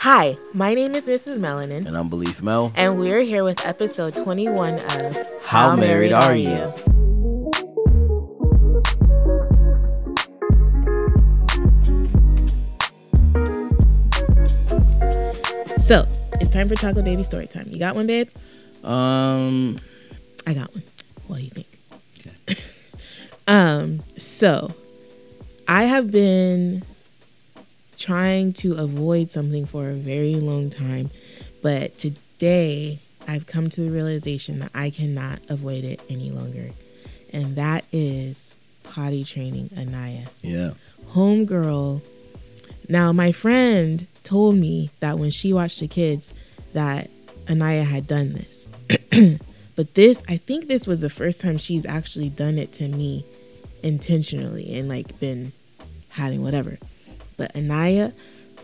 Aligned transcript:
Hi, 0.00 0.36
my 0.52 0.74
name 0.74 0.94
is 0.94 1.08
Mrs. 1.08 1.38
Melanin, 1.38 1.86
And 1.86 1.96
I'm 1.96 2.08
Beleaf 2.08 2.40
Mel. 2.40 2.72
and 2.76 2.98
we're 3.00 3.22
here 3.22 3.42
with 3.42 3.64
episode 3.66 4.14
21 4.14 4.74
of 4.78 5.16
How 5.42 5.74
Married 5.74 6.12
Are 6.12 6.36
You? 6.36 6.72
So, 15.78 16.06
it's 16.40 16.50
time 16.50 16.68
for 16.68 16.74
Chocolate 16.74 17.04
Baby 17.04 17.22
story 17.22 17.46
time. 17.46 17.66
You 17.70 17.78
got 17.78 17.94
one, 17.94 18.06
babe? 18.06 18.28
Um, 18.84 19.78
I 20.46 20.52
got 20.52 20.72
one. 20.74 20.82
What 21.28 21.38
do 21.38 21.44
you 21.44 21.50
think? 21.50 22.60
um, 23.48 24.02
so 24.18 24.70
I 25.66 25.84
have 25.84 26.10
been 26.10 26.82
trying 27.98 28.52
to 28.54 28.74
avoid 28.74 29.30
something 29.30 29.66
for 29.66 29.90
a 29.90 29.94
very 29.94 30.36
long 30.36 30.70
time, 30.70 31.10
but 31.62 31.98
today 31.98 33.00
I've 33.26 33.46
come 33.46 33.68
to 33.70 33.80
the 33.82 33.90
realization 33.90 34.60
that 34.60 34.70
I 34.74 34.90
cannot 34.90 35.40
avoid 35.48 35.84
it 35.84 36.00
any 36.08 36.30
longer. 36.30 36.70
And 37.32 37.56
that 37.56 37.84
is 37.92 38.54
potty 38.84 39.24
training 39.24 39.70
Anaya. 39.76 40.26
yeah. 40.40 40.70
Homegirl. 41.10 42.00
Now 42.88 43.12
my 43.12 43.32
friend 43.32 44.06
told 44.24 44.56
me 44.56 44.90
that 45.00 45.18
when 45.18 45.30
she 45.30 45.52
watched 45.52 45.80
the 45.80 45.88
kids 45.88 46.32
that 46.72 47.10
Anaya 47.48 47.84
had 47.84 48.06
done 48.06 48.32
this. 48.32 48.68
but 49.76 49.94
this, 49.94 50.22
I 50.28 50.36
think 50.36 50.68
this 50.68 50.86
was 50.86 51.00
the 51.00 51.10
first 51.10 51.40
time 51.40 51.58
she's 51.58 51.86
actually 51.86 52.28
done 52.28 52.58
it 52.58 52.72
to 52.74 52.88
me 52.88 53.24
intentionally 53.82 54.78
and 54.78 54.88
like 54.88 55.18
been 55.20 55.52
having 56.10 56.42
whatever. 56.42 56.78
But 57.38 57.56
Anaya 57.56 58.12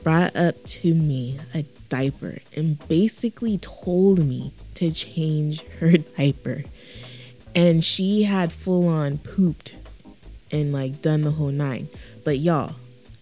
brought 0.02 0.36
up 0.36 0.62
to 0.64 0.94
me 0.94 1.40
a 1.54 1.62
diaper 1.88 2.38
and 2.54 2.86
basically 2.88 3.56
told 3.56 4.18
me 4.18 4.52
to 4.74 4.90
change 4.90 5.62
her 5.80 5.92
diaper. 6.18 6.64
And 7.54 7.82
she 7.82 8.24
had 8.24 8.52
full 8.52 8.86
on 8.86 9.16
pooped 9.16 9.76
and 10.50 10.72
like 10.72 11.00
done 11.00 11.22
the 11.22 11.30
whole 11.30 11.50
nine. 11.50 11.88
But 12.24 12.38
y'all, 12.38 12.74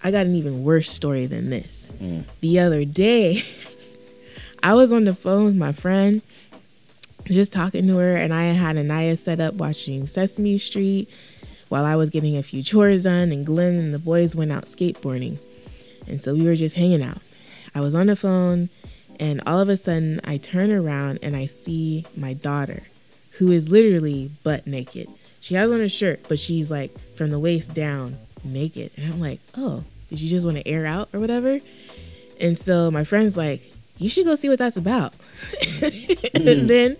I 0.03 0.11
got 0.11 0.27
an 0.27 0.35
even 0.35 0.65
worse 0.65 0.91
story 0.91 1.27
than 1.27 1.51
this. 1.51 1.93
Mm. 2.01 2.25
The 2.41 2.59
other 2.59 2.85
day, 2.85 3.45
I 4.63 4.75
was 4.75 4.93
on 4.93 5.05
the 5.05 5.15
phone 5.15 5.45
with 5.45 5.57
my 5.57 5.73
friend, 5.73 6.23
just 7.25 7.53
talking 7.53 7.87
to 7.87 7.99
her, 7.99 8.17
and 8.17 8.33
I 8.33 8.45
had 8.45 8.77
Anaya 8.77 9.17
set 9.17 9.39
up 9.39 9.55
watching 9.55 10.07
Sesame 10.07 10.59
Street 10.59 11.09
while 11.73 11.87
I 11.87 11.97
was 11.97 12.11
getting 12.11 12.37
a 12.37 12.43
few 12.43 12.63
chores 12.63 13.05
done, 13.05 13.33
and 13.33 13.47
Glen 13.47 13.77
and 13.77 13.95
the 13.95 13.99
boys 13.99 14.35
went 14.35 14.53
out 14.53 14.67
skateboarding. 14.67 15.39
And 16.07 16.21
so 16.21 16.35
we 16.35 16.45
were 16.45 16.55
just 16.55 16.77
hanging 16.77 17.03
out. 17.03 17.23
I 17.75 17.81
was 17.81 17.95
on 17.95 18.09
the 18.09 18.15
phone, 18.15 18.69
and 19.19 19.41
all 19.47 19.59
of 19.59 19.71
a 19.71 19.79
sudden, 19.79 20.21
I 20.23 20.37
turn 20.37 20.71
around 20.71 21.21
and 21.23 21.35
I 21.35 21.47
see 21.47 22.05
my 22.15 22.35
daughter, 22.35 22.83
who 23.39 23.51
is 23.51 23.71
literally 23.71 24.31
butt 24.45 24.67
naked. 24.67 25.09
She 25.41 25.55
has 25.55 25.73
on 25.73 25.81
a 25.81 25.89
shirt, 25.89 26.21
but 26.29 26.39
she's 26.39 26.71
like 26.71 26.95
from 27.17 27.31
the 27.31 27.39
waist 27.39 27.73
down 27.73 28.19
naked. 28.45 28.91
And 28.99 29.11
I'm 29.11 29.19
like, 29.19 29.41
oh, 29.57 29.83
did 30.11 30.21
you 30.21 30.29
just 30.29 30.45
want 30.45 30.59
to 30.59 30.69
air 30.69 30.85
out 30.85 31.09
or 31.15 31.21
whatever? 31.21 31.59
And 32.39 32.59
so 32.59 32.91
my 32.91 33.05
friend's 33.05 33.35
like, 33.35 33.72
you 34.03 34.09
should 34.09 34.25
go 34.25 34.35
see 34.35 34.49
what 34.49 34.59
that's 34.59 34.77
about. 34.77 35.13
and 35.83 36.45
mm. 36.45 36.67
then, 36.67 36.97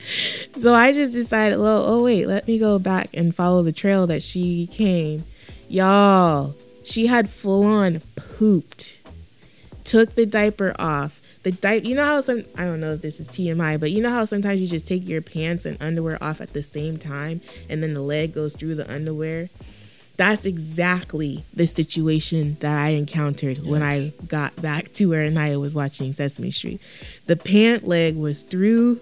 so 0.57 0.75
I 0.75 0.93
just 0.93 1.13
decided, 1.13 1.59
well, 1.59 1.85
oh, 1.85 2.05
wait, 2.05 2.27
let 2.27 2.47
me 2.47 2.59
go 2.59 2.79
back 2.79 3.11
and 3.15 3.35
follow 3.35 3.63
the 3.63 3.73
trail 3.73 4.07
that 4.07 4.23
she 4.23 4.69
came. 4.69 5.25
Y'all, 5.69 6.55
she 6.85 7.07
had 7.07 7.29
full 7.31 7.65
on 7.65 8.01
pooped, 8.17 9.03
took 9.85 10.15
the 10.15 10.27
diaper 10.27 10.75
off. 10.79 11.21
The 11.43 11.53
diaper, 11.53 11.87
you 11.87 11.97
know 11.97 12.05
how 12.05 12.21
some, 12.21 12.45
I 12.57 12.65
don't 12.65 12.81
know 12.81 12.93
if 12.93 13.03
this 13.03 13.19
is 13.19 13.27
TMI, 13.27 13.81
but 13.81 13.91
you 13.91 14.01
know 14.01 14.11
how 14.11 14.25
sometimes 14.25 14.61
you 14.61 14.69
just 14.69 14.87
take 14.87 15.09
your 15.09 15.23
pants 15.23 15.67
and 15.67 15.77
underwear 15.83 16.23
off 16.23 16.41
at 16.41 16.53
the 16.53 16.63
same 16.63 16.99
time 16.99 17.41
and 17.69 17.83
then 17.83 17.95
the 17.95 18.01
leg 18.01 18.33
goes 18.33 18.55
through 18.55 18.77
the 18.77 18.93
underwear? 18.93 19.49
That's 20.17 20.45
exactly 20.45 21.45
the 21.55 21.67
situation 21.67 22.57
that 22.61 22.79
I 22.79 22.91
encountered 22.91 23.65
when 23.67 23.83
I 23.83 24.13
got 24.29 24.55
back 24.61 24.93
to 24.95 25.07
where 25.07 25.25
Anaya 25.27 25.59
was 25.59 25.75
watching 25.75 26.13
Sesame 26.13 26.51
Street. 26.51 26.81
The 27.27 27.37
pant 27.37 27.89
leg 27.89 28.17
was 28.17 28.43
through 28.43 29.01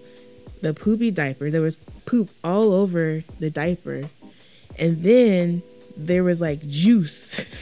the 0.63 0.73
poopy 0.73 1.11
diaper. 1.11 1.51
There 1.51 1.63
was 1.63 1.77
poop 2.07 2.31
all 2.45 2.73
over 2.73 3.25
the 3.39 3.51
diaper. 3.51 4.05
And 4.79 5.03
then 5.03 5.63
there 5.97 6.25
was 6.25 6.41
like 6.41 6.67
juice. 6.69 7.45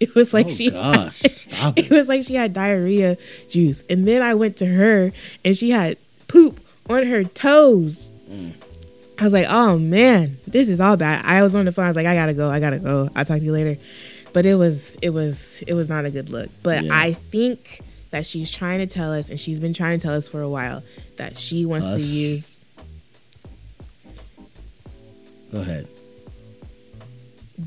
It 0.00 0.16
was 0.16 0.34
like 0.34 0.46
oh, 0.46 0.50
she 0.50 0.68
gosh, 0.72 1.20
stop 1.20 1.78
it 1.78 1.84
it. 1.84 1.90
was 1.92 2.08
like 2.08 2.24
she 2.24 2.34
had 2.34 2.52
diarrhea 2.52 3.16
juice. 3.48 3.84
And 3.88 4.04
then 4.08 4.20
I 4.20 4.34
went 4.34 4.56
to 4.56 4.66
her 4.66 5.12
and 5.44 5.56
she 5.56 5.70
had 5.70 5.96
poop 6.26 6.58
on 6.90 7.04
her 7.06 7.22
toes. 7.22 8.10
Mm. 8.28 8.54
I 9.22 9.24
was 9.24 9.32
like, 9.32 9.46
oh 9.48 9.78
man, 9.78 10.36
this 10.48 10.68
is 10.68 10.80
all 10.80 10.96
bad. 10.96 11.24
I 11.24 11.44
was 11.44 11.54
on 11.54 11.64
the 11.64 11.70
phone. 11.70 11.84
I 11.84 11.88
was 11.88 11.96
like, 11.96 12.06
I 12.06 12.14
gotta 12.16 12.34
go. 12.34 12.50
I 12.50 12.58
gotta 12.58 12.80
go. 12.80 13.08
I'll 13.14 13.24
talk 13.24 13.38
to 13.38 13.44
you 13.44 13.52
later. 13.52 13.78
But 14.32 14.46
it 14.46 14.56
was, 14.56 14.96
it 15.00 15.10
was, 15.10 15.62
it 15.64 15.74
was 15.74 15.88
not 15.88 16.04
a 16.06 16.10
good 16.10 16.28
look. 16.28 16.50
But 16.64 16.82
Yeah. 16.84 16.90
I 16.92 17.12
think 17.12 17.82
that 18.10 18.26
she's 18.26 18.50
trying 18.50 18.80
to 18.80 18.86
tell 18.88 19.12
us, 19.12 19.30
and 19.30 19.38
she's 19.38 19.60
been 19.60 19.74
trying 19.74 19.96
to 20.00 20.02
tell 20.02 20.14
us 20.14 20.26
for 20.26 20.40
a 20.40 20.48
while, 20.48 20.82
that 21.18 21.36
she 21.38 21.64
wants 21.64 21.86
to 21.86 22.00
use. 22.02 22.58
Go 25.52 25.60
ahead. 25.60 25.86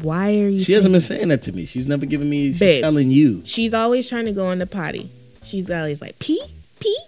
Why 0.01 0.31
are 0.39 0.49
you? 0.49 0.61
She 0.61 0.73
hasn't 0.73 0.91
been 0.91 0.99
saying- 0.99 1.19
saying 1.19 1.29
that 1.29 1.43
to 1.43 1.53
me. 1.53 1.66
She's 1.66 1.87
never 1.87 2.05
given 2.05 2.29
me. 2.29 2.47
She's 2.49 2.59
Babe. 2.59 2.81
telling 2.81 3.11
you. 3.11 3.43
She's 3.45 3.73
always 3.73 4.09
trying 4.09 4.25
to 4.25 4.33
go 4.33 4.47
on 4.47 4.59
the 4.59 4.66
potty. 4.66 5.09
She's 5.41 5.69
always 5.69 6.01
like 6.01 6.19
pee, 6.19 6.43
pee, 6.81 6.99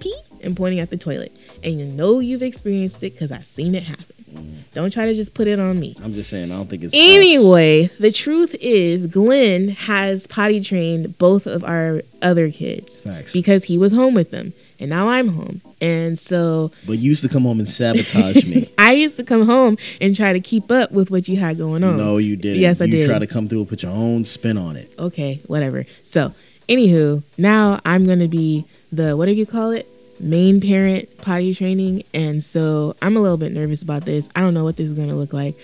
pee, 0.00 0.18
and 0.40 0.56
pointing 0.56 0.80
at 0.80 0.90
the 0.90 0.96
toilet. 0.96 1.30
And 1.62 1.78
you 1.80 1.86
know 1.86 2.20
you've 2.20 2.42
experienced 2.42 3.02
it 3.02 3.12
because 3.14 3.32
I've 3.32 3.46
seen 3.46 3.74
it 3.74 3.84
happen. 3.84 4.64
Don't 4.72 4.92
try 4.92 5.06
to 5.06 5.14
just 5.14 5.32
put 5.32 5.48
it 5.48 5.58
on 5.58 5.80
me. 5.80 5.96
I'm 6.02 6.12
just 6.12 6.28
saying. 6.28 6.52
I 6.52 6.56
don't 6.56 6.68
think 6.68 6.84
it's. 6.84 6.92
us. 6.94 7.00
Anyway, 7.00 7.86
the 7.98 8.12
truth 8.12 8.54
is, 8.60 9.06
Glen 9.06 9.68
has 9.68 10.26
potty 10.26 10.60
trained 10.60 11.16
both 11.16 11.46
of 11.46 11.64
our 11.64 12.02
other 12.20 12.50
kids 12.50 13.00
Facts. 13.00 13.32
because 13.32 13.64
he 13.64 13.78
was 13.78 13.92
home 13.92 14.12
with 14.12 14.30
them, 14.32 14.52
and 14.78 14.90
now 14.90 15.08
I'm 15.08 15.28
home. 15.28 15.62
And 15.80 16.18
so 16.18 16.70
But 16.86 16.98
you 16.98 17.08
used 17.10 17.22
to 17.22 17.28
come 17.30 17.44
home 17.44 17.60
and 17.60 17.70
sabotage 17.70 18.44
me. 18.44 18.70
I 18.78 18.92
used 18.92 19.16
to 19.16 19.24
come 19.24 19.46
home 19.46 19.78
and 20.00 20.14
try 20.14 20.34
to 20.34 20.40
keep 20.40 20.70
up 20.70 20.92
with 20.92 21.10
what 21.10 21.28
you 21.28 21.36
had 21.36 21.56
going 21.56 21.82
on. 21.82 21.96
No, 21.96 22.18
you 22.18 22.36
didn't. 22.36 22.60
Yes, 22.60 22.82
I 22.82 22.84
you 22.84 22.92
did. 22.92 23.08
try 23.08 23.18
to 23.18 23.26
come 23.26 23.48
through 23.48 23.60
and 23.60 23.68
put 23.68 23.82
your 23.82 23.92
own 23.92 24.24
spin 24.26 24.58
on 24.58 24.76
it. 24.76 24.92
okay, 24.98 25.40
whatever. 25.46 25.86
So, 26.02 26.34
anywho, 26.68 27.22
now 27.38 27.80
I'm 27.86 28.06
gonna 28.06 28.28
be 28.28 28.66
the 28.92 29.16
what 29.16 29.24
do 29.26 29.32
you 29.32 29.46
call 29.46 29.70
it? 29.70 29.88
Main 30.18 30.60
parent 30.60 31.18
potty 31.18 31.54
training, 31.54 32.04
and 32.14 32.42
so 32.42 32.94
I'm 33.02 33.16
a 33.16 33.20
little 33.20 33.36
bit 33.36 33.52
nervous 33.52 33.82
about 33.82 34.04
this. 34.04 34.28
I 34.34 34.40
don't 34.40 34.54
know 34.54 34.64
what 34.64 34.76
this 34.76 34.88
is 34.88 34.94
gonna 34.94 35.14
look 35.14 35.32
like, 35.32 35.56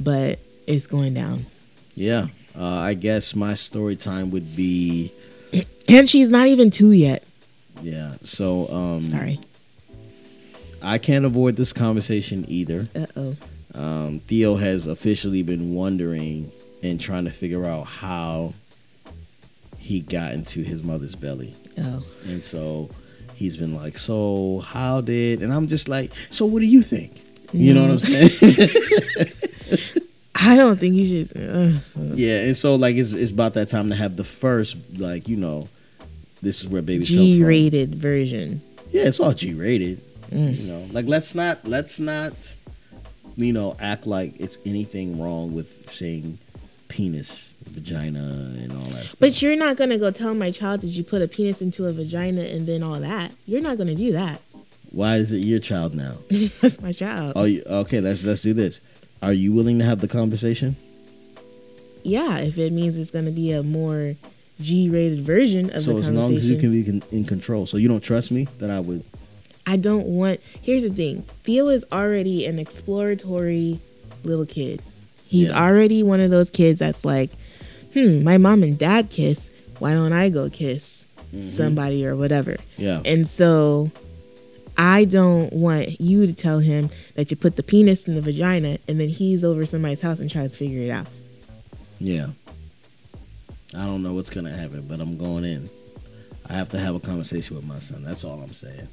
but 0.00 0.38
it's 0.66 0.86
going 0.86 1.14
down. 1.14 1.46
Yeah. 1.94 2.26
Uh, 2.56 2.64
I 2.66 2.94
guess 2.94 3.34
my 3.34 3.54
story 3.54 3.96
time 3.96 4.30
would 4.30 4.54
be. 4.56 5.12
And 5.88 6.08
she's 6.08 6.30
not 6.30 6.46
even 6.46 6.70
two 6.70 6.92
yet. 6.92 7.24
Yeah. 7.82 8.14
So. 8.24 8.68
um 8.72 9.08
Sorry. 9.08 9.40
I 10.80 10.98
can't 10.98 11.24
avoid 11.24 11.56
this 11.56 11.72
conversation 11.72 12.44
either. 12.48 12.88
Uh 12.94 13.06
oh. 13.16 13.36
um, 13.74 14.20
Theo 14.20 14.56
has 14.56 14.86
officially 14.86 15.42
been 15.42 15.74
wondering 15.74 16.50
and 16.82 17.00
trying 17.00 17.24
to 17.24 17.30
figure 17.30 17.64
out 17.66 17.84
how 17.84 18.54
he 19.78 20.00
got 20.00 20.32
into 20.32 20.62
his 20.62 20.82
mother's 20.82 21.14
belly. 21.14 21.54
Oh. 21.78 22.04
And 22.24 22.42
so 22.44 22.90
he's 23.42 23.56
been 23.56 23.74
like, 23.74 23.98
So, 23.98 24.60
how 24.60 25.00
did. 25.00 25.42
And 25.42 25.52
I'm 25.52 25.68
just 25.68 25.88
like, 25.88 26.12
So, 26.30 26.46
what 26.46 26.60
do 26.60 26.66
you 26.66 26.82
think? 26.82 27.22
You 27.52 27.74
know 27.74 27.82
what 27.82 27.90
I'm 27.90 27.98
saying? 27.98 28.30
I 30.34 30.56
don't 30.56 30.80
think 30.80 30.94
you 30.94 31.04
should. 31.04 31.36
Uh, 31.36 31.78
yeah. 32.14 32.40
And 32.40 32.56
so, 32.56 32.74
like, 32.74 32.96
it's, 32.96 33.12
it's 33.12 33.30
about 33.30 33.54
that 33.54 33.68
time 33.68 33.90
to 33.90 33.94
have 33.94 34.16
the 34.16 34.24
first, 34.24 34.76
like, 34.96 35.28
you 35.28 35.36
know, 35.36 35.68
this 36.40 36.62
is 36.62 36.68
where 36.68 36.82
babies 36.82 37.08
come 37.10 37.18
from. 37.18 37.24
G-rated 37.24 37.94
version. 37.94 38.62
Yeah, 38.90 39.02
it's 39.04 39.20
all 39.20 39.32
G 39.32 39.54
rated. 39.54 40.00
Mm. 40.30 40.58
You 40.58 40.66
know, 40.66 40.88
like 40.92 41.06
let's 41.06 41.34
not 41.34 41.66
let's 41.66 41.98
not 41.98 42.32
you 43.36 43.52
know 43.52 43.76
act 43.78 44.06
like 44.06 44.38
it's 44.40 44.58
anything 44.66 45.20
wrong 45.20 45.54
with 45.54 45.90
saying 45.90 46.38
penis, 46.88 47.51
vagina, 47.70 48.18
and 48.58 48.72
all 48.72 48.80
that 48.90 49.06
stuff. 49.06 49.16
But 49.20 49.40
you're 49.42 49.56
not 49.56 49.76
gonna 49.76 49.98
go 49.98 50.10
tell 50.10 50.34
my 50.34 50.50
child 50.50 50.80
that 50.82 50.88
you 50.88 51.04
put 51.04 51.22
a 51.22 51.28
penis 51.28 51.60
into 51.62 51.86
a 51.86 51.92
vagina 51.92 52.42
and 52.42 52.66
then 52.66 52.82
all 52.82 52.98
that. 53.00 53.32
You're 53.46 53.60
not 53.60 53.78
gonna 53.78 53.94
do 53.94 54.12
that. 54.12 54.40
Why 54.90 55.16
is 55.16 55.32
it 55.32 55.38
your 55.38 55.58
child 55.60 55.94
now? 55.94 56.16
That's 56.60 56.80
my 56.80 56.92
child. 56.92 57.32
Oh, 57.36 57.44
okay. 57.80 58.00
Let's 58.00 58.24
let's 58.24 58.42
do 58.42 58.52
this. 58.52 58.80
Are 59.22 59.32
you 59.32 59.52
willing 59.52 59.78
to 59.78 59.84
have 59.84 60.00
the 60.00 60.08
conversation? 60.08 60.76
Yeah, 62.02 62.38
if 62.38 62.58
it 62.58 62.72
means 62.72 62.96
it's 62.96 63.10
gonna 63.10 63.30
be 63.30 63.52
a 63.52 63.62
more 63.62 64.14
G-rated 64.60 65.20
version 65.20 65.66
of 65.66 65.84
the 65.84 65.92
conversation. 65.92 66.02
so 66.02 66.08
as 66.08 66.10
long 66.10 66.34
as 66.36 66.48
you 66.48 66.56
can 66.58 66.70
be 66.70 67.02
in 67.10 67.24
control. 67.24 67.66
So 67.66 67.76
you 67.78 67.88
don't 67.88 68.02
trust 68.02 68.30
me 68.30 68.46
that 68.58 68.70
I 68.70 68.80
would. 68.80 69.04
I 69.66 69.76
don't 69.76 70.06
want. 70.06 70.40
Here's 70.60 70.82
the 70.82 70.90
thing: 70.90 71.22
Theo 71.44 71.68
is 71.68 71.84
already 71.92 72.44
an 72.46 72.58
exploratory 72.58 73.80
little 74.24 74.46
kid. 74.46 74.82
He's 75.24 75.48
Yeah. 75.48 75.64
already 75.64 76.02
one 76.02 76.20
of 76.20 76.30
those 76.30 76.50
kids 76.50 76.80
that's 76.80 77.04
like, 77.04 77.30
hmm, 77.94 78.22
my 78.22 78.38
mom 78.38 78.62
and 78.62 78.78
dad 78.78 79.10
kiss. 79.10 79.50
Why 79.78 79.94
don't 79.94 80.12
I 80.12 80.28
go 80.28 80.48
kiss? 80.48 81.02
somebody 81.44 82.06
or 82.06 82.16
whatever. 82.16 82.56
Yeah. 82.76 83.00
And 83.04 83.26
so 83.26 83.90
I 84.76 85.04
don't 85.04 85.52
want 85.52 86.00
you 86.00 86.26
to 86.26 86.32
tell 86.32 86.58
him 86.58 86.90
that 87.14 87.30
you 87.30 87.36
put 87.36 87.56
the 87.56 87.62
penis 87.62 88.06
in 88.06 88.14
the 88.14 88.20
vagina 88.20 88.78
and 88.88 89.00
then 89.00 89.08
he's 89.08 89.44
over 89.44 89.64
somebody's 89.66 90.00
house 90.00 90.20
and 90.20 90.30
tries 90.30 90.52
to 90.52 90.58
figure 90.58 90.82
it 90.82 90.90
out. 90.90 91.06
Yeah. 91.98 92.28
I 93.74 93.86
don't 93.86 94.02
know 94.02 94.12
what's 94.12 94.30
gonna 94.30 94.50
happen, 94.50 94.86
but 94.86 95.00
I'm 95.00 95.16
going 95.16 95.44
in. 95.44 95.70
I 96.48 96.54
have 96.54 96.68
to 96.70 96.78
have 96.78 96.94
a 96.94 97.00
conversation 97.00 97.56
with 97.56 97.64
my 97.64 97.78
son. 97.78 98.02
That's 98.02 98.24
all 98.24 98.42
I'm 98.42 98.52
saying. 98.52 98.88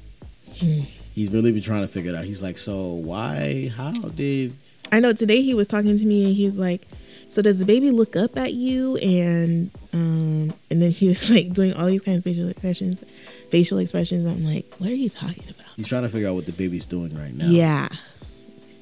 Hmm. 0.58 0.80
He's 1.14 1.30
really 1.30 1.52
been 1.52 1.62
trying 1.62 1.82
to 1.82 1.88
figure 1.88 2.12
it 2.12 2.16
out. 2.16 2.24
He's 2.24 2.42
like, 2.42 2.56
so 2.56 2.84
why? 2.84 3.70
How 3.76 3.92
did? 3.92 4.54
I 4.90 5.00
know 5.00 5.12
today 5.12 5.42
he 5.42 5.52
was 5.52 5.66
talking 5.66 5.98
to 5.98 6.04
me 6.04 6.26
and 6.26 6.34
he's 6.34 6.56
like, 6.56 6.82
"So 7.30 7.40
does 7.42 7.58
the 7.58 7.64
baby 7.64 7.90
look 7.90 8.14
up 8.16 8.36
at 8.36 8.52
you?" 8.52 8.96
And 8.98 9.70
um, 9.92 10.52
and 10.70 10.82
then 10.82 10.90
he 10.90 11.08
was 11.08 11.30
like 11.34 11.52
doing 11.52 11.72
all 11.74 11.86
these 11.86 12.02
kinds 12.02 12.18
of 12.18 12.24
facial 12.24 12.48
expressions, 12.48 13.02
facial 13.50 13.78
expressions. 13.78 14.26
I'm 14.26 14.44
like, 14.44 14.74
"What 14.78 14.90
are 14.90 14.94
you 14.94 15.08
talking 15.08 15.44
about?" 15.48 15.66
He's 15.76 15.88
trying 15.88 16.02
to 16.02 16.08
figure 16.10 16.28
out 16.28 16.34
what 16.34 16.46
the 16.46 16.52
baby's 16.52 16.86
doing 16.86 17.16
right 17.16 17.32
now. 17.34 17.46
Yeah, 17.46 17.88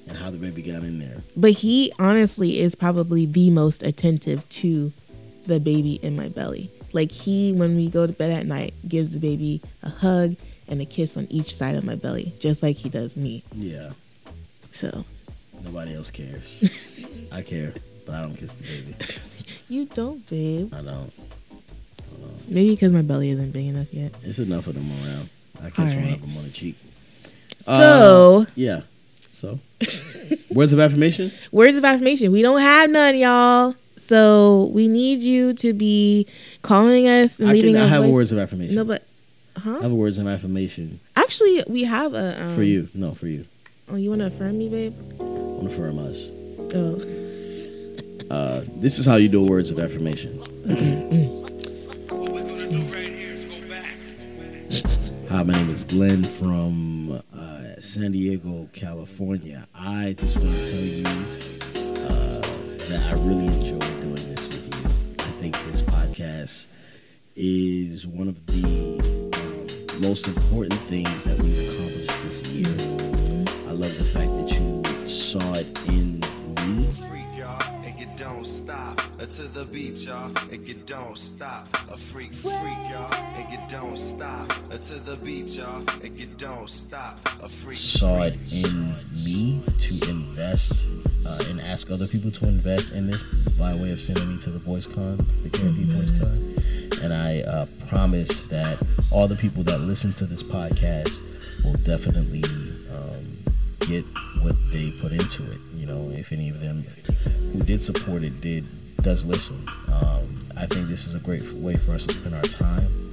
And 0.09 0.17
how 0.17 0.31
the 0.31 0.39
baby 0.39 0.63
got 0.63 0.83
in 0.83 0.99
there. 0.99 1.23
but 1.37 1.53
he 1.53 1.93
honestly 1.99 2.59
is 2.59 2.75
probably 2.75 3.25
the 3.27 3.51
most 3.51 3.83
attentive 3.85 4.49
to 4.61 4.93
the 5.47 5.61
baby 5.61 6.01
in 6.03 6.17
my 6.17 6.29
belly. 6.29 6.71
Like 6.93 7.13
he, 7.13 7.53
when 7.53 7.77
we 7.77 7.89
go 7.89 8.07
to 8.07 8.13
bed 8.13 8.33
at 8.33 8.47
night, 8.47 8.75
gives 8.89 9.13
the 9.13 9.19
baby 9.21 9.61
a 9.83 9.91
hug 9.91 10.37
and 10.67 10.81
a 10.81 10.87
kiss 10.87 11.17
on 11.17 11.27
each 11.31 11.55
side 11.55 11.77
of 11.77 11.85
my 11.85 11.95
belly, 11.95 12.33
just 12.41 12.63
like 12.63 12.77
he 12.77 12.89
does 12.89 13.17
me. 13.17 13.45
Yeah. 13.55 13.93
So 14.73 15.05
Nobody 15.63 15.95
else 15.95 16.11
cares. 16.11 16.43
I 17.33 17.43
care, 17.43 17.75
but 18.09 18.17
I 18.17 18.23
don't 18.23 18.35
kiss 18.35 18.55
the 18.55 18.63
baby. 18.65 18.95
you 19.69 19.85
don't, 19.85 20.29
babe. 20.31 20.73
I 20.75 20.81
don't. 20.81 21.13
Maybe 22.49 22.71
because 22.71 22.95
my 22.95 23.03
belly 23.03 23.29
isn't 23.31 23.51
big 23.53 23.67
enough 23.67 23.93
yet. 23.93 24.13
It's 24.23 24.39
enough 24.39 24.67
of 24.67 24.75
them 24.75 24.91
around. 25.05 25.29
I 25.63 25.69
catch 25.69 25.81
All 25.81 25.85
one 25.97 25.97
right. 26.05 26.15
of 26.15 26.21
them 26.23 26.37
on 26.39 26.45
the 26.45 26.51
cheek. 26.51 26.77
So. 27.59 28.47
Yeah. 28.55 28.81
So, 29.35 29.61
words 30.51 30.73
of 30.73 30.81
affirmation. 30.81 31.31
words 31.53 31.77
of 31.77 31.85
affirmation. 31.85 32.33
We 32.33 32.41
don't 32.43 32.61
have 32.61 32.91
none, 32.91 33.17
y'all. 33.19 33.75
So 33.99 34.71
we 34.73 34.89
need 34.89 35.21
you 35.21 35.53
to 35.55 35.73
be 35.73 36.27
calling 36.63 37.07
us 37.07 37.39
and 37.39 37.51
I, 37.51 37.53
leaving 37.53 37.75
can, 37.75 37.83
I 37.83 37.85
us 37.85 37.91
have 37.91 38.05
voice- 38.05 38.13
words 38.15 38.33
of 38.33 38.39
affirmation. 38.39 38.77
No, 38.77 38.85
but 38.85 39.05
I 39.57 39.61
huh? 39.61 39.81
have 39.83 39.93
words 39.93 40.19
of 40.19 40.27
affirmation 40.27 40.99
Actually, 41.15 41.63
we 41.69 41.85
have 41.85 42.15
a 42.15 42.43
um, 42.43 42.55
for 42.55 42.63
you. 42.63 42.89
No, 42.95 43.13
for 43.13 43.27
you. 43.27 43.45
Oh, 43.91 43.97
you 43.97 44.09
want 44.09 44.21
to 44.23 44.27
affirm 44.27 44.57
me, 44.59 44.69
babe? 44.69 44.95
I 45.21 45.23
want 45.23 45.69
to 45.69 45.75
affirm 45.75 45.99
us. 45.99 46.31
Oh, 46.75 47.28
Uh, 48.31 48.63
this 48.77 48.99
is 48.99 49.07
how 49.07 49.17
you 49.17 49.29
do 49.29 49.43
words 49.43 49.71
of 49.71 49.79
affirmation. 49.79 50.39
Hi, 55.31 55.43
my 55.43 55.55
name 55.55 55.71
is 55.71 55.85
Glen 55.85 56.23
from 56.23 57.23
uh, 57.35 57.81
San 57.81 58.13
Diego, 58.13 58.69
California. 58.75 59.67
I 59.75 60.15
just 60.19 60.37
want 60.37 60.51
to 60.55 60.71
tell 60.71 60.81
you 60.81 61.07
uh, 62.07 62.41
that 62.89 63.07
I 63.09 63.13
really 63.15 63.47
enjoy 63.47 63.79
doing 64.01 64.35
this 64.35 64.47
with 64.47 64.75
you. 64.75 64.85
I 65.21 65.31
think 65.41 65.57
this 65.67 65.81
podcast 65.81 66.67
is 67.35 68.07
one 68.07 68.29
of 68.29 68.45
the 68.47 68.99
um, 69.33 70.01
most 70.03 70.27
important 70.29 70.75
things 70.83 71.23
that 71.23 71.39
we've 71.39 71.67
accomplished 71.67 72.23
this 72.25 72.47
year. 72.49 72.69
I 73.69 73.73
love 73.73 73.97
the 73.97 74.05
fact 74.05 74.31
that 74.37 74.51
you 74.51 75.09
saw 75.09 75.55
To 79.39 79.47
the 79.47 79.67
beat, 79.67 80.05
y'all, 80.05 80.33
and 80.51 80.67
you 80.67 80.75
don't 80.75 81.17
stop. 81.17 81.69
A 81.93 81.97
freak, 81.97 82.35
freak 82.35 82.53
y'all, 82.53 83.15
and 83.15 83.53
you 83.53 83.59
don't 83.69 83.97
stop. 83.97 84.49
To 84.49 84.95
the 84.99 85.15
beat, 85.23 85.51
y'all, 85.51 85.85
and 86.03 86.19
you 86.19 86.27
don't 86.39 86.69
stop. 86.69 87.21
A 87.41 87.49
freak. 87.49 87.79
saw 87.79 88.23
it 88.23 88.35
in 88.51 88.97
me 89.13 89.63
to 89.79 89.95
invest 90.11 90.89
uh, 91.25 91.41
and 91.47 91.61
ask 91.61 91.89
other 91.89 92.09
people 92.09 92.33
to 92.33 92.47
invest 92.49 92.91
in 92.91 93.07
this 93.07 93.23
by 93.57 93.75
way 93.75 93.93
of 93.93 94.01
sending 94.01 94.29
me 94.29 94.43
to 94.43 94.51
the 94.51 94.59
Boys 94.59 94.89
Con, 94.89 95.19
the 95.45 95.51
KMP 95.51 95.87
Boys 95.87 96.11
Con. 96.19 97.01
And 97.05 97.15
I 97.15 97.43
uh, 97.43 97.67
promise 97.87 98.43
that 98.49 98.77
all 99.13 99.29
the 99.29 99.37
people 99.37 99.63
that 99.63 99.79
listen 99.83 100.13
to 100.15 100.27
this 100.27 100.43
podcast 100.43 101.17
will 101.63 101.79
definitely 101.85 102.43
um, 102.91 103.39
get 103.87 104.05
what 104.43 104.57
they 104.73 104.91
put 105.01 105.13
into 105.13 105.49
it. 105.49 105.61
You 105.77 105.87
know, 105.87 106.11
if 106.11 106.33
any 106.33 106.49
of 106.49 106.59
them 106.59 106.85
who 107.53 107.63
did 107.63 107.85
support 107.85 108.25
it 108.25 108.41
did 108.41 108.67
does 109.03 109.25
listen. 109.25 109.65
Um, 109.93 110.29
I 110.57 110.67
think 110.67 110.89
this 110.89 111.07
is 111.07 111.15
a 111.15 111.19
great 111.21 111.43
way 111.53 111.77
for 111.77 111.93
us 111.93 112.07
to 112.07 112.15
spend 112.15 112.35
our 112.35 112.43
time, 112.43 113.11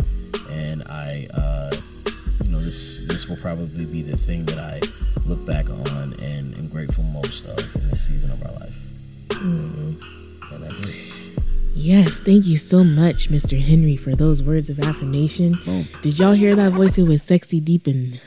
and 0.49 0.83
I. 0.83 1.27
Uh, 1.33 1.71
you 2.43 2.51
know 2.51 2.59
this 2.61 2.99
this 3.07 3.27
will 3.27 3.37
probably 3.37 3.85
be 3.85 4.01
the 4.01 4.17
thing 4.17 4.45
that 4.45 4.59
I 4.59 4.79
look 5.25 5.43
back 5.45 5.69
on 5.69 6.13
and 6.21 6.53
am 6.55 6.67
grateful 6.67 7.03
most 7.03 7.47
of 7.47 7.57
in 7.81 7.89
this 7.89 8.05
season 8.07 8.29
of 8.29 8.43
our 8.45 8.51
life. 8.59 8.75
And 9.41 9.97
that's 10.63 10.85
it. 10.85 10.95
yes. 11.73 12.11
Thank 12.21 12.45
you 12.45 12.57
so 12.57 12.83
much, 12.83 13.29
Mr. 13.29 13.59
Henry, 13.59 13.95
for 13.95 14.15
those 14.15 14.43
words 14.43 14.69
of 14.69 14.79
affirmation. 14.79 15.57
Boom. 15.65 15.87
Did 16.01 16.19
y'all 16.19 16.33
hear 16.33 16.55
that 16.55 16.73
voice? 16.73 16.97
It 16.97 17.03
was 17.03 17.23
sexy, 17.23 17.59
deep, 17.61 17.87
and 17.87 18.19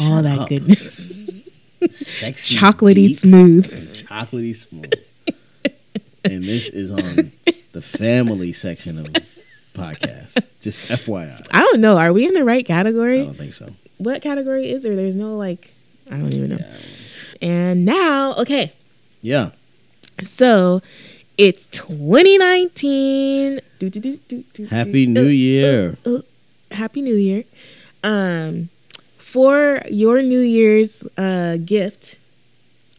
all 0.00 0.22
that 0.22 0.40
up. 0.40 0.48
goodness. 0.48 1.00
Sexy, 1.90 2.56
Chocolatey 2.56 2.94
deep, 2.94 3.18
smooth. 3.18 3.66
chocolatey 4.06 4.54
smooth. 4.54 4.92
And 6.24 6.44
this 6.44 6.68
is 6.68 6.90
on 6.90 7.32
the 7.72 7.82
family 7.82 8.52
section 8.52 8.98
of 8.98 9.12
podcast. 9.74 10.44
Just 10.60 10.88
FYI. 10.90 11.46
I 11.50 11.60
don't 11.60 11.80
know. 11.80 11.96
Are 11.98 12.12
we 12.12 12.26
in 12.26 12.34
the 12.34 12.44
right 12.44 12.64
category? 12.66 13.22
I 13.22 13.24
don't 13.24 13.36
think 13.38 13.54
so. 13.54 13.70
What 13.98 14.22
category 14.22 14.70
is 14.70 14.82
there? 14.82 14.94
There's 14.96 15.16
no 15.16 15.36
like. 15.36 15.72
I 16.10 16.16
don't 16.18 16.34
even 16.34 16.50
know. 16.50 16.58
Yeah. 16.60 16.76
And 17.48 17.84
now, 17.84 18.34
okay. 18.34 18.72
Yeah. 19.22 19.50
So 20.22 20.82
it's 21.38 21.64
2019. 21.70 23.60
Do, 23.78 23.90
do, 23.90 24.16
do, 24.28 24.66
Happy. 24.66 25.06
New 25.06 25.26
Uh, 25.26 25.28
Year. 25.30 25.96
uh, 26.06 26.10
uh, 26.16 26.20
Happy 26.72 27.02
New 27.02 27.14
Year. 27.16 27.44
Um, 28.04 28.68
for 29.18 29.82
your 29.88 30.22
New 30.22 30.40
Year's 30.40 31.06
uh, 31.16 31.56
gift, 31.64 32.16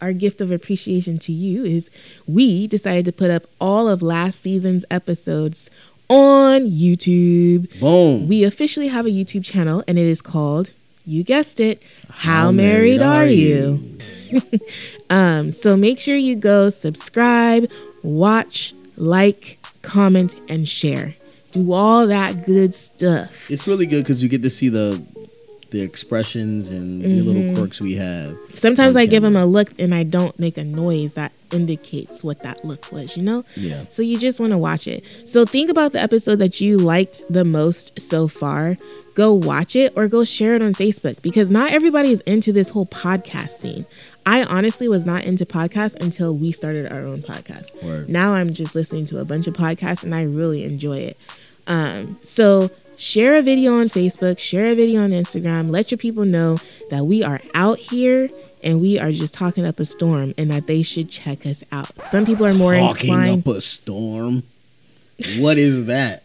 our 0.04 0.12
gift 0.12 0.42
of 0.42 0.52
appreciation 0.52 1.18
to 1.18 1.32
you 1.32 1.64
is 1.64 1.90
we 2.28 2.68
decided 2.68 3.06
to 3.06 3.12
put 3.14 3.32
up 3.32 3.44
all 3.62 3.88
of 3.88 4.02
last 4.02 4.42
season's 4.42 4.84
episodes 4.92 5.70
on 6.10 6.70
YouTube. 6.70 7.80
Boom. 7.80 8.28
We 8.28 8.44
officially 8.44 8.90
have 8.90 9.06
a 9.06 9.10
YouTube 9.10 9.46
channel, 9.46 9.82
and 9.88 9.98
it 9.98 10.06
is 10.06 10.22
called, 10.22 10.72
you 11.06 11.24
guessed 11.24 11.62
it, 11.62 11.81
How, 12.10 12.52
Married, 12.52 13.02
Are 13.02 13.26
You? 13.26 13.98
Um, 15.12 15.52
so 15.52 15.78
make 15.78 16.00
sure 16.00 16.16
you 16.16 16.36
go 16.36 16.69
subscribe, 16.69 17.69
watch, 18.02 18.74
like, 18.98 19.60
comment, 19.83 20.36
and 20.50 20.68
share. 20.68 21.14
Do 21.52 21.72
all 21.72 22.07
that 22.07 22.48
good 22.48 22.74
stuff. 22.74 23.52
It's 23.52 23.68
really 23.68 23.86
good 23.86 24.04
because 24.04 24.24
you 24.24 24.30
get 24.30 24.42
to 24.42 24.50
see 24.50 24.69
the 24.69 25.06
the 25.73 25.81
expressions 25.81 26.71
and 26.71 27.01
the 27.01 27.07
Mm-hmm. 27.07 27.27
little 27.27 27.56
quirks 27.56 27.81
we 27.81 27.95
have. 27.95 28.37
Sometimes 28.53 28.95
I 28.95 29.06
give 29.07 29.23
them 29.23 29.33
camera. 29.33 29.45
a 29.45 29.49
look 29.49 29.73
and 29.80 29.94
I 29.94 30.03
don't 30.03 30.37
make 30.39 30.57
a 30.57 30.63
noise 30.63 31.15
that 31.15 31.31
indicates 31.51 32.23
what 32.23 32.42
that 32.44 32.63
look 32.63 32.92
was, 32.92 33.18
you 33.18 33.23
know? 33.23 33.44
Yeah. 33.56 33.85
So 33.89 34.01
you 34.01 34.18
just 34.18 34.39
want 34.39 34.51
to 34.51 34.57
watch 34.57 34.87
it. 34.87 35.03
So 35.25 35.45
think 35.45 35.69
about 35.69 35.92
the 35.92 35.99
episode 36.01 36.37
that 36.37 36.61
you 36.61 36.77
liked 36.77 37.23
the 37.30 37.44
most 37.44 37.99
so 37.99 38.27
far. 38.27 38.77
Go 39.15 39.33
watch 39.33 39.75
it 39.75 39.94
or 39.95 40.07
go 40.07 40.23
share 40.23 40.56
it 40.56 40.61
on 40.61 40.73
Facebook 40.73 41.21
because 41.21 41.49
not 41.51 41.71
everybody 41.71 42.11
is 42.11 42.21
into 42.21 42.51
this 42.53 42.69
whole 42.69 42.85
podcast 42.87 43.51
scene. 43.51 43.85
I 44.25 44.44
honestly 44.44 44.87
was 44.87 45.06
not 45.06 45.23
into 45.25 45.45
podcasts 45.45 45.95
until 45.99 46.35
we 46.35 46.51
started 46.51 46.92
our 46.92 47.01
own 47.01 47.21
podcast. 47.23 47.73
Word. 47.83 48.09
Now 48.09 48.33
I'm 48.35 48.53
just 48.53 48.73
listening 48.75 49.06
to 49.07 49.19
a 49.19 49.25
bunch 49.25 49.47
of 49.47 49.53
podcasts 49.56 50.03
and 50.03 50.13
I 50.15 50.23
really 50.23 50.63
enjoy 50.63 50.99
it. 50.99 51.18
Um, 51.68 52.18
so 52.23 52.69
share 52.97 53.35
a 53.35 53.42
video 53.42 53.80
on 53.80 53.90
Facebook, 53.90 54.40
share 54.40 54.68
a 54.68 54.76
video 54.76 55.02
on 55.04 55.12
Instagram, 55.12 55.69
let 55.71 55.92
your 55.92 55.97
people 55.97 56.26
know 56.26 56.57
that 56.90 57.06
we 57.06 57.23
are 57.23 57.42
out 57.54 57.78
here 57.80 58.30
and 58.64 58.80
we 58.81 58.97
are 59.00 59.12
just 59.12 59.33
talking 59.33 59.66
up 59.66 59.80
a 59.80 59.85
storm 59.85 60.33
and 60.38 60.50
that 60.52 60.68
they 60.68 60.81
should 60.81 61.09
check 61.09 61.45
us 61.45 61.64
out. 61.71 61.90
Some 62.06 62.26
people 62.26 62.45
are 62.45 62.54
more 62.54 62.73
Talking 62.76 63.09
inclined. 63.09 63.47
up 63.47 63.56
a 63.56 63.62
storm. 63.62 64.44
What 65.38 65.57
is 65.57 65.85
that? 65.85 66.23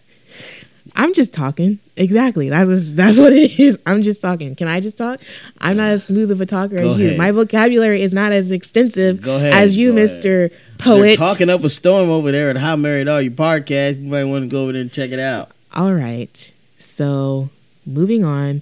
I'm 0.97 1.13
just 1.15 1.33
talking. 1.35 1.79
Exactly. 1.97 2.49
That's 2.49 2.69
what, 2.69 2.97
that's 2.97 3.19
what 3.19 3.33
it 3.33 3.59
is. 3.61 3.77
I'm 3.87 4.03
just 4.03 4.23
talking. 4.23 4.55
Can 4.57 4.69
I 4.69 4.81
just 4.81 4.97
talk? 4.97 5.21
I'm 5.59 5.77
not 5.77 5.91
as 5.91 6.05
smooth 6.05 6.31
of 6.31 6.41
a 6.41 6.47
talker 6.47 6.77
Go 6.77 6.93
as 6.93 6.99
you. 6.99 7.07
ahead. 7.07 7.19
My 7.19 7.31
vocabulary 7.31 8.03
is 8.03 8.15
not 8.15 8.33
as 8.33 8.51
extensive 8.51 9.21
Go 9.21 9.37
ahead, 9.37 9.53
as 9.53 9.77
you. 9.77 9.93
Mr. 9.93 10.51
They're 10.85 11.17
talking 11.17 11.51
up 11.51 11.63
a 11.65 11.71
storm 11.71 12.09
over 12.09 12.33
there 12.33 12.51
at 12.51 12.57
How 12.57 12.77
Married 12.77 13.09
Are 13.09 13.21
You 13.21 13.31
podcast. 13.31 14.01
You 14.01 14.09
might 14.09 14.25
want 14.25 14.45
to 14.45 14.49
go 14.49 14.63
over 14.63 14.73
there 14.73 14.81
and 14.83 14.93
check 14.93 15.11
it 15.11 15.19
out. 15.19 15.51
All 15.75 15.93
right. 15.93 16.53
So, 16.99 17.49
moving 17.87 18.25
on, 18.25 18.61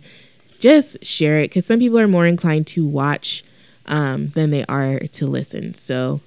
just 0.58 1.02
share 1.02 1.38
it 1.40 1.48
because 1.48 1.64
some 1.64 1.78
people 1.78 1.98
are 1.98 2.06
more 2.06 2.26
inclined 2.26 2.66
to 2.66 2.86
watch 2.86 3.42
um, 3.86 4.28
than 4.28 4.50
they 4.50 4.62
are 4.66 4.98
to 4.98 5.26
listen. 5.26 5.72
So, 5.72 6.20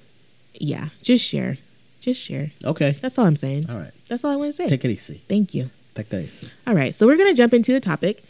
yeah, 0.54 0.88
just 1.02 1.24
share. 1.24 1.58
Just 2.00 2.20
share. 2.20 2.50
Okay. 2.64 2.98
That's 3.00 3.16
all 3.16 3.26
I'm 3.26 3.36
saying. 3.36 3.70
All 3.70 3.76
right. 3.76 3.92
That's 4.08 4.24
all 4.24 4.32
I 4.32 4.34
want 4.34 4.50
to 4.50 4.56
say. 4.56 4.66
Take 4.68 4.84
it 4.84 4.90
easy. 4.90 5.22
Thank 5.28 5.54
you. 5.54 5.70
Te 5.94 6.02
caes. 6.02 6.50
All 6.66 6.74
right, 6.74 6.96
so 6.96 7.06
we're 7.06 7.16
gonna 7.16 7.32
jump 7.32 7.54
into 7.54 7.72
the 7.72 7.80
topic 7.80 8.24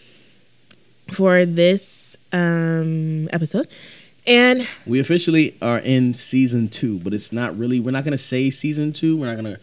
for 1.12 1.46
this 1.46 2.16
um, 2.34 3.30
episode, 3.32 3.66
and 4.26 4.68
We 4.86 5.00
officially 5.00 5.56
are 5.62 5.78
in 5.78 6.12
season 6.12 6.68
two, 6.68 6.98
but 6.98 7.14
it's 7.14 7.32
not 7.32 7.56
really. 7.56 7.80
We're 7.80 7.92
not 7.92 8.04
gonna 8.04 8.18
say 8.18 8.50
season 8.50 8.92
two. 8.92 9.16
We're 9.16 9.26
not 9.26 9.36
gonna 9.36 9.58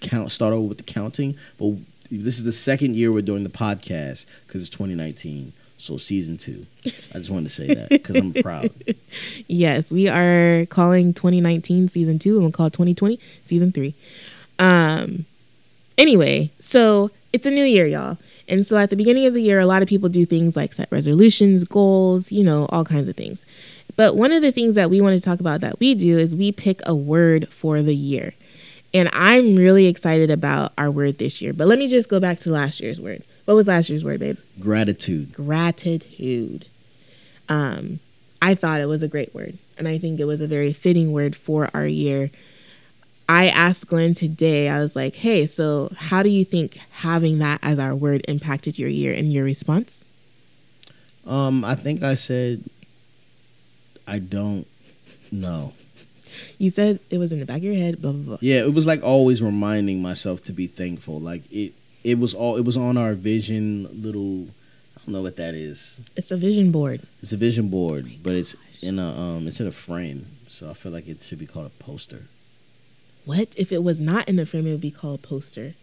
count. 0.00 0.30
Start 0.30 0.52
over 0.52 0.68
with 0.68 0.78
the 0.78 0.84
counting. 0.84 1.36
But 1.58 1.78
this 2.10 2.38
is 2.38 2.44
the 2.44 2.52
second 2.52 2.96
year 2.96 3.12
we're 3.12 3.22
doing 3.22 3.44
the 3.44 3.50
podcast 3.50 4.26
because 4.46 4.62
it's 4.62 4.70
2019. 4.70 5.52
So 5.76 5.96
season 5.96 6.36
two. 6.36 6.66
I 6.84 7.18
just 7.18 7.30
wanted 7.30 7.48
to 7.48 7.54
say 7.54 7.74
that 7.74 7.88
because 7.88 8.16
I'm 8.16 8.34
proud. 8.34 8.70
yes, 9.46 9.90
we 9.90 10.08
are 10.08 10.66
calling 10.66 11.14
2019 11.14 11.88
season 11.88 12.18
two, 12.18 12.34
and 12.34 12.42
we'll 12.42 12.52
call 12.52 12.68
2020 12.68 13.18
season 13.44 13.72
three. 13.72 13.94
Um, 14.58 15.24
anyway, 15.96 16.50
so 16.58 17.10
it's 17.32 17.46
a 17.46 17.50
new 17.50 17.64
year, 17.64 17.86
y'all. 17.86 18.18
And 18.46 18.66
so 18.66 18.76
at 18.76 18.90
the 18.90 18.96
beginning 18.96 19.24
of 19.24 19.32
the 19.32 19.40
year, 19.40 19.58
a 19.58 19.66
lot 19.66 19.80
of 19.80 19.88
people 19.88 20.10
do 20.10 20.26
things 20.26 20.54
like 20.54 20.74
set 20.74 20.90
resolutions, 20.90 21.64
goals, 21.64 22.30
you 22.30 22.44
know, 22.44 22.66
all 22.66 22.84
kinds 22.84 23.08
of 23.08 23.16
things. 23.16 23.46
But 23.96 24.16
one 24.16 24.32
of 24.32 24.42
the 24.42 24.52
things 24.52 24.74
that 24.74 24.90
we 24.90 25.00
want 25.00 25.18
to 25.18 25.24
talk 25.24 25.40
about 25.40 25.60
that 25.62 25.80
we 25.80 25.94
do 25.94 26.18
is 26.18 26.36
we 26.36 26.52
pick 26.52 26.80
a 26.84 26.94
word 26.94 27.48
for 27.48 27.82
the 27.82 27.94
year. 27.94 28.34
And 28.92 29.08
I'm 29.12 29.54
really 29.54 29.86
excited 29.86 30.30
about 30.30 30.72
our 30.76 30.90
word 30.90 31.18
this 31.18 31.40
year. 31.40 31.52
But 31.52 31.68
let 31.68 31.78
me 31.78 31.86
just 31.86 32.08
go 32.08 32.18
back 32.18 32.40
to 32.40 32.50
last 32.50 32.80
year's 32.80 33.00
word. 33.00 33.22
What 33.44 33.54
was 33.54 33.68
last 33.68 33.88
year's 33.88 34.04
word, 34.04 34.20
babe? 34.20 34.38
Gratitude. 34.58 35.32
Gratitude. 35.32 36.66
Um, 37.48 38.00
I 38.42 38.54
thought 38.54 38.80
it 38.80 38.86
was 38.86 39.02
a 39.02 39.08
great 39.08 39.34
word. 39.34 39.58
And 39.78 39.86
I 39.86 39.98
think 39.98 40.18
it 40.20 40.24
was 40.24 40.40
a 40.40 40.46
very 40.46 40.72
fitting 40.72 41.12
word 41.12 41.36
for 41.36 41.70
our 41.72 41.86
year. 41.86 42.30
I 43.28 43.48
asked 43.48 43.86
Glen 43.86 44.14
today, 44.14 44.68
I 44.68 44.80
was 44.80 44.96
like, 44.96 45.14
hey, 45.14 45.46
so 45.46 45.92
how 45.96 46.22
do 46.22 46.28
you 46.28 46.44
think 46.44 46.80
having 46.90 47.38
that 47.38 47.60
as 47.62 47.78
our 47.78 47.94
word 47.94 48.24
impacted 48.26 48.76
your 48.76 48.88
year 48.88 49.14
and 49.14 49.32
your 49.32 49.44
response? 49.44 50.04
Um, 51.26 51.64
I 51.64 51.76
think 51.76 52.02
I 52.02 52.14
said 52.14 52.64
I 54.10 54.18
don't 54.18 54.66
know. 55.30 55.72
You 56.58 56.70
said 56.70 57.00
it 57.10 57.18
was 57.18 57.32
in 57.32 57.40
the 57.40 57.46
back 57.46 57.58
of 57.58 57.64
your 57.64 57.74
head, 57.74 58.00
blah, 58.00 58.12
blah, 58.12 58.22
blah. 58.22 58.38
Yeah, 58.40 58.60
it 58.60 58.74
was 58.74 58.86
like 58.86 59.02
always 59.02 59.42
reminding 59.42 60.02
myself 60.02 60.42
to 60.44 60.52
be 60.52 60.66
thankful. 60.66 61.20
Like 61.20 61.42
it, 61.50 61.74
it 62.04 62.18
was 62.18 62.34
all. 62.34 62.56
It 62.56 62.64
was 62.64 62.76
on 62.76 62.96
our 62.96 63.14
vision 63.14 63.88
little. 63.92 64.48
I 64.96 65.04
don't 65.04 65.14
know 65.14 65.22
what 65.22 65.36
that 65.36 65.54
is. 65.54 65.98
It's 66.16 66.30
a 66.30 66.36
vision 66.36 66.70
board. 66.72 67.02
It's 67.22 67.32
a 67.32 67.36
vision 67.36 67.68
board, 67.68 68.10
but 68.22 68.34
it's 68.34 68.54
in 68.82 68.98
a 68.98 69.08
um, 69.08 69.48
it's 69.48 69.60
in 69.60 69.66
a 69.66 69.72
frame. 69.72 70.26
So 70.48 70.70
I 70.70 70.74
feel 70.74 70.92
like 70.92 71.08
it 71.08 71.22
should 71.22 71.38
be 71.38 71.46
called 71.46 71.66
a 71.66 71.82
poster. 71.82 72.24
What? 73.24 73.48
If 73.56 73.70
it 73.72 73.82
was 73.82 74.00
not 74.00 74.28
in 74.28 74.38
a 74.38 74.46
frame, 74.46 74.66
it 74.66 74.72
would 74.72 74.80
be 74.80 74.90
called 74.90 75.22
poster. 75.22 75.74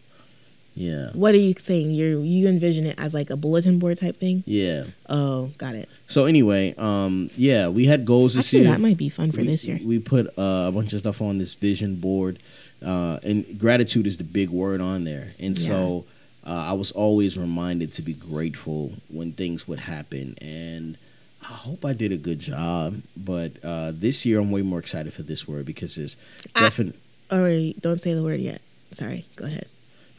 Yeah, 0.78 1.10
What 1.14 1.34
are 1.34 1.40
you 1.40 1.56
saying? 1.60 1.92
You 1.92 2.22
you 2.22 2.48
envision 2.48 2.86
it 2.86 3.00
as 3.00 3.12
like 3.14 3.32
a 3.32 3.36
bulletin 3.36 3.80
board 3.80 3.98
type 3.98 4.16
thing? 4.18 4.44
yeah. 4.46 4.84
Oh, 5.10 5.50
got 5.58 5.74
it. 5.74 5.90
So 6.08 6.26
anyway, 6.26 6.76
um, 6.78 7.32
yeah, 7.36 7.68
we 7.68 7.86
had 7.86 8.06
goals 8.06 8.36
this 8.36 8.46
Actually, 8.46 8.60
year. 8.62 8.72
that 8.74 8.80
might 8.82 8.98
be 8.98 9.10
fun 9.10 9.32
for 9.32 9.42
we, 9.42 9.48
this 9.48 9.66
year. 9.66 9.80
We 9.84 9.98
put 9.98 10.28
uh, 10.38 10.68
a 10.68 10.72
bunch 10.72 10.94
of 10.94 11.00
stuff 11.00 11.20
on 11.20 11.40
this 11.40 11.56
vision 11.56 11.96
board, 11.96 12.38
uh, 12.86 13.18
and 13.24 13.58
gratitude 13.58 14.06
is 14.06 14.18
the 14.18 14.24
big 14.24 14.50
word 14.50 14.80
on 14.80 15.04
there. 15.04 15.34
And 15.40 15.58
so 15.58 16.06
uh, 16.46 16.52
I 16.70 16.74
was 16.74 16.92
always 16.92 17.38
reminded 17.40 17.92
to 17.94 18.04
be 18.04 18.14
grateful 18.14 18.94
when 19.10 19.32
things 19.34 19.68
would 19.68 19.80
happen. 19.80 20.36
And 20.42 20.98
I 21.42 21.54
hope 21.54 21.86
I 21.86 21.94
did 21.94 22.12
a 22.12 22.18
good 22.18 22.40
job. 22.40 23.02
But 23.16 23.54
uh, 23.64 23.94
this 23.96 24.26
year, 24.28 24.40
I'm 24.40 24.52
way 24.52 24.62
more 24.62 24.80
excited 24.80 25.12
for 25.14 25.24
this 25.24 25.48
word 25.48 25.66
because 25.66 25.98
it's 25.98 26.18
definitely. 26.54 27.00
All 27.32 27.42
right, 27.42 27.74
don't 27.82 28.00
say 28.02 28.14
the 28.14 28.22
word 28.24 28.40
yet. 28.42 28.62
Sorry, 28.94 29.26
go 29.36 29.46
ahead. 29.46 29.68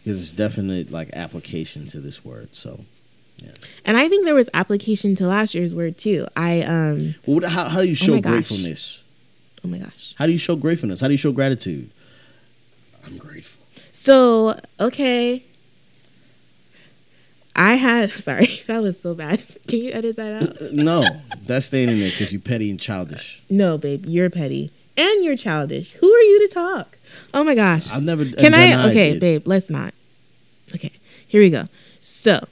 Because 0.05 0.21
it's 0.23 0.33
definite 0.33 0.91
like 0.91 1.11
application 1.13 1.87
to 1.89 2.01
this 2.01 2.25
word. 2.25 2.55
So, 2.55 2.85
yeah. 3.39 3.51
And 3.85 3.97
I 3.97 4.09
think 4.09 4.25
there 4.25 4.35
was 4.35 4.49
application 4.55 5.15
to 5.17 5.27
last 5.27 5.55
year's 5.55 5.75
word 5.75 5.99
too. 5.99 6.27
I 6.37 6.63
um 6.63 7.15
well, 7.27 7.37
what- 7.41 7.45
how, 7.45 7.69
how 7.69 7.83
do 7.83 7.89
you 7.89 7.95
show 7.95 8.13
Oh 8.13 8.17
my 8.17 8.21
gosh. 8.21 8.33
gratefulness? 8.33 9.03
oh 9.65 9.69
my 9.69 9.79
gosh. 9.79 10.15
How 10.17 10.27
do 10.27 10.33
you 10.33 10.39
show 10.39 10.57
gratefulness? 10.57 11.01
How 11.01 11.09
do 11.09 11.15
you 11.15 11.19
show 11.19 11.33
gratitude? 11.33 11.91
I'm 13.05 13.17
grateful. 13.19 13.65
So, 13.93 14.59
okay. 14.81 15.43
I 17.57 17.75
had 17.75 18.11
sorry, 18.29 18.61
that 18.67 18.83
was 18.83 19.01
so 19.01 19.15
bad. 19.15 19.43
Can 19.69 19.81
you 19.81 19.93
edit 19.93 20.17
that 20.17 20.43
out? 20.43 20.61
No, 20.73 21.03
that's 21.47 21.67
staying 21.67 21.89
in 21.89 21.99
there 21.99 22.11
because 22.11 22.33
you're 22.33 22.41
petty 22.41 22.71
and 22.71 22.79
childish. 22.81 23.43
No, 23.51 23.77
babe, 23.79 24.05
you're 24.07 24.31
petty. 24.31 24.71
And 24.97 25.25
you're 25.25 25.37
childish. 25.37 25.93
Who 25.95 26.13
are 26.13 26.21
you 26.23 26.47
to 26.49 26.53
talk? 26.55 26.98
Oh 27.35 27.45
my 27.45 27.55
gosh. 27.55 27.91
I've 27.91 28.03
never 28.03 28.25
Can 28.25 28.55
I 28.55 28.89
okay, 28.89 29.13
did. 29.13 29.21
babe, 29.21 29.43
let's 29.47 29.71
not. 29.71 29.95
Okay. 30.75 30.93
Here 31.27 31.41
we 31.41 31.51
go. 31.51 31.69
So, 32.01 32.47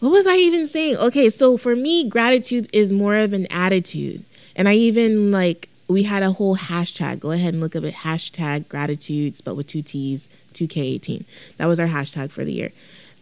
what 0.00 0.10
was 0.10 0.26
I 0.26 0.36
even 0.36 0.66
saying? 0.66 0.96
Okay, 0.96 1.30
so 1.30 1.56
for 1.56 1.74
me, 1.76 2.08
gratitude 2.08 2.68
is 2.72 2.92
more 2.92 3.16
of 3.16 3.32
an 3.32 3.46
attitude. 3.46 4.24
And 4.56 4.68
I 4.68 4.74
even 4.74 5.30
like 5.30 5.68
we 5.88 6.04
had 6.04 6.22
a 6.22 6.32
whole 6.32 6.56
hashtag. 6.56 7.20
Go 7.20 7.30
ahead 7.30 7.54
and 7.54 7.60
look 7.62 7.76
up 7.76 7.84
it. 7.84 7.94
Hashtag 7.94 8.68
gratitude, 8.68 9.36
but 9.44 9.54
with 9.56 9.66
two 9.66 9.82
T's, 9.82 10.28
2K18. 10.54 11.24
That 11.58 11.66
was 11.66 11.78
our 11.80 11.88
hashtag 11.88 12.30
for 12.30 12.44
the 12.44 12.52
year. 12.52 12.72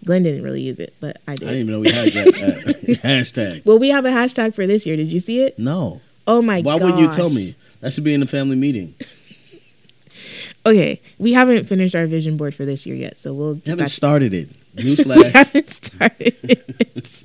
Glen 0.05 0.25
didn't 0.25 0.43
really 0.43 0.61
use 0.63 0.79
it, 0.81 0.95
but 1.01 1.21
I 1.29 1.37
did. 1.37 1.49
I 1.49 1.53
didn't 1.53 1.69
even 1.69 1.73
know 1.73 1.81
we 1.81 1.93
had 1.93 2.13
that 2.13 2.27
uh, 2.29 3.09
hashtag. 3.09 3.65
well, 3.65 3.79
we 3.79 3.91
have 3.91 4.05
a 4.05 4.11
hashtag 4.11 4.55
for 4.55 4.67
this 4.67 4.85
year. 4.85 4.97
Did 4.97 5.13
you 5.13 5.21
see 5.21 5.41
it? 5.43 5.59
No. 5.59 6.01
Oh 6.27 6.43
my 6.43 6.61
god. 6.61 6.67
Why 6.67 6.85
wouldn't 6.85 7.01
you 7.01 7.11
tell 7.11 7.31
me? 7.31 7.55
That 7.81 7.93
should 7.93 8.05
be 8.05 8.15
in 8.15 8.21
the 8.21 8.27
family 8.27 8.57
meeting. 8.57 8.95
Okay, 10.65 11.01
we 11.19 11.33
haven't 11.33 11.67
finished 11.67 11.95
our 11.95 12.07
vision 12.07 12.37
board 12.37 12.55
for 12.55 12.65
this 12.65 12.87
year 12.87 12.95
yet, 12.95 13.19
so 13.19 13.35
we'll 13.35 13.55
get 13.55 13.67
haven't 13.67 13.89
started 13.89 14.33
it. 14.33 14.51
we 14.77 14.95
haven't 14.95 15.71
started 15.71 16.37
it. 16.43 17.25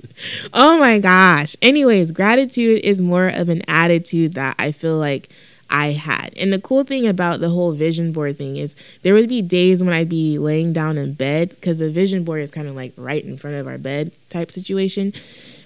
oh 0.52 0.78
my 0.78 0.98
gosh. 0.98 1.56
Anyways, 1.62 2.12
gratitude 2.12 2.84
is 2.84 3.00
more 3.00 3.28
of 3.28 3.48
an 3.48 3.62
attitude 3.68 4.34
that 4.34 4.56
I 4.58 4.72
feel 4.72 4.98
like 4.98 5.30
I 5.70 5.92
had. 5.92 6.34
And 6.36 6.52
the 6.52 6.60
cool 6.60 6.84
thing 6.84 7.06
about 7.06 7.40
the 7.40 7.50
whole 7.50 7.72
vision 7.72 8.12
board 8.12 8.38
thing 8.38 8.56
is 8.56 8.74
there 9.02 9.14
would 9.14 9.28
be 9.28 9.42
days 9.42 9.82
when 9.82 9.92
I'd 9.92 10.08
be 10.08 10.38
laying 10.38 10.72
down 10.72 10.98
in 10.98 11.12
bed 11.14 11.50
because 11.50 11.78
the 11.78 11.90
vision 11.90 12.24
board 12.24 12.42
is 12.42 12.50
kind 12.50 12.68
of 12.68 12.74
like 12.74 12.92
right 12.96 13.24
in 13.24 13.36
front 13.36 13.56
of 13.56 13.66
our 13.66 13.78
bed 13.78 14.12
type 14.30 14.50
situation, 14.50 15.12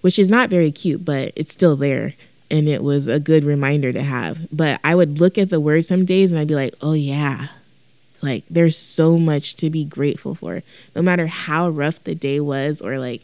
which 0.00 0.19
is 0.19 0.29
not 0.29 0.50
very 0.50 0.73
cute, 0.73 1.05
but 1.05 1.33
it's 1.37 1.52
still 1.52 1.76
there. 1.76 2.14
And 2.50 2.69
it 2.69 2.83
was 2.83 3.09
a 3.09 3.19
good 3.19 3.45
reminder 3.45 3.93
to 3.93 4.02
have. 4.02 4.47
But 4.52 4.81
I 4.85 4.95
would 4.95 5.21
look 5.21 5.38
at 5.38 5.49
the 5.49 5.61
word 5.61 5.85
some 5.85 6.05
days 6.05 6.33
and 6.33 6.41
I'd 6.41 6.49
be 6.49 6.55
like, 6.55 6.75
oh 6.83 6.93
yeah, 6.93 7.49
like 8.23 8.45
there's 8.49 8.79
so 8.79 9.19
much 9.19 9.57
to 9.57 9.69
be 9.69 9.85
grateful 9.85 10.35
for. 10.35 10.62
No 10.95 11.02
matter 11.02 11.26
how 11.26 11.69
rough 11.69 12.02
the 12.05 12.14
day 12.14 12.41
was 12.41 12.81
or 12.81 12.99
like 12.99 13.23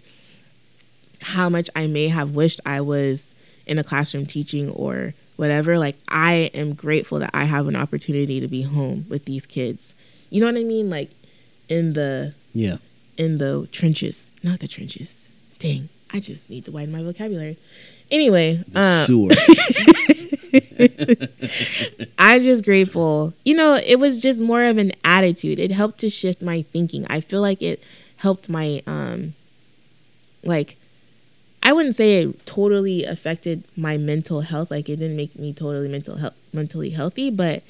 how 1.21 1.49
much 1.49 1.71
I 1.75 1.87
may 1.87 2.09
have 2.09 2.33
wished 2.33 2.61
I 2.67 2.81
was 2.81 3.35
in 3.67 3.79
a 3.79 3.85
classroom 3.85 4.27
teaching 4.27 4.71
or 4.71 5.15
whatever, 5.37 5.79
like 5.79 5.97
I 6.09 6.51
am 6.53 6.75
grateful 6.75 7.21
that 7.21 7.31
I 7.33 7.45
have 7.45 7.69
an 7.69 7.77
opportunity 7.77 8.41
to 8.41 8.49
be 8.49 8.63
home 8.63 9.07
with 9.09 9.25
these 9.25 9.47
kids. 9.47 9.95
You 10.31 10.41
know 10.41 10.47
what 10.47 10.57
I 10.57 10.65
mean? 10.65 10.91
Like 10.91 11.11
in 11.69 11.93
the 11.93 12.35
yeah. 12.53 12.79
in 13.17 13.39
the 13.39 13.69
trenches, 13.71 14.31
not 14.43 14.61
the 14.61 14.69
trenches. 14.69 15.29
Dang, 15.59 15.89
I 16.11 16.21
just 16.21 16.51
need 16.51 16.65
to 16.65 16.73
widen 16.73 16.93
my 16.93 17.03
vocabulary. 17.03 17.57
Anyway, 18.11 18.65
The 18.69 18.81
um, 18.81 19.07
sewer. 19.07 19.31
I'm 22.19 22.43
just 22.43 22.65
grateful. 22.65 23.35
You 23.45 23.55
know, 23.55 23.75
it 23.75 23.99
was 23.99 24.21
just 24.21 24.41
more 24.41 24.65
of 24.65 24.79
an 24.79 24.93
attitude. 25.05 25.59
It 25.59 25.71
helped 25.71 25.99
to 26.01 26.11
shift 26.11 26.43
my 26.43 26.63
thinking. 26.63 27.07
I 27.09 27.21
feel 27.21 27.41
like 27.41 27.63
it 27.63 27.83
helped 28.17 28.49
my 28.49 28.83
um 28.87 29.35
like 30.45 30.77
I 31.63 31.73
wouldn't 31.73 31.97
say 31.97 32.23
it 32.23 32.47
totally 32.47 33.05
affected 33.05 33.65
my 33.77 33.97
mental 33.97 34.43
health. 34.43 34.71
Like 34.71 34.89
it 34.89 34.97
didn't 34.97 35.17
make 35.17 35.39
me 35.39 35.53
totally 35.53 35.89
mental 35.89 36.17
health 36.17 36.35
mentally 36.53 36.91
healthy, 36.91 37.31
but 37.31 37.63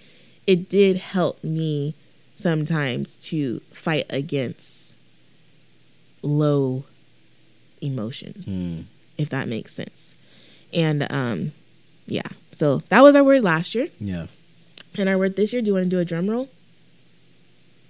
it 0.46 0.68
did 0.68 0.96
help 0.96 1.42
me 1.44 1.94
sometimes 2.36 3.16
to 3.16 3.60
fight 3.72 4.06
against 4.10 4.94
low 6.22 6.84
emotions 7.80 8.44
Hmm. 8.44 8.80
if 9.16 9.28
that 9.30 9.48
makes 9.48 9.74
sense. 9.74 10.16
And 10.72 11.10
um 11.10 11.52
yeah. 12.06 12.28
So 12.58 12.82
that 12.88 13.02
was 13.02 13.14
our 13.14 13.22
word 13.22 13.44
last 13.44 13.76
year. 13.76 13.86
Yeah. 14.00 14.26
And 14.96 15.08
our 15.08 15.16
word 15.16 15.36
this 15.36 15.52
year, 15.52 15.62
do 15.62 15.68
you 15.68 15.74
want 15.74 15.84
to 15.84 15.90
do 15.90 16.00
a 16.00 16.04
drum 16.04 16.28
roll? 16.28 16.48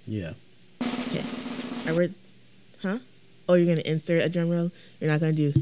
Yeah. 0.05 0.33
Okay. 0.79 1.25
Our 1.87 1.95
word 1.95 2.13
huh? 2.83 2.99
Oh, 3.47 3.55
you're 3.55 3.65
gonna 3.65 3.81
insert 3.83 4.21
a 4.21 4.29
drum 4.29 4.51
roll? 4.51 4.69
You're 4.99 5.09
not 5.09 5.21
gonna 5.21 5.31
do 5.33 5.53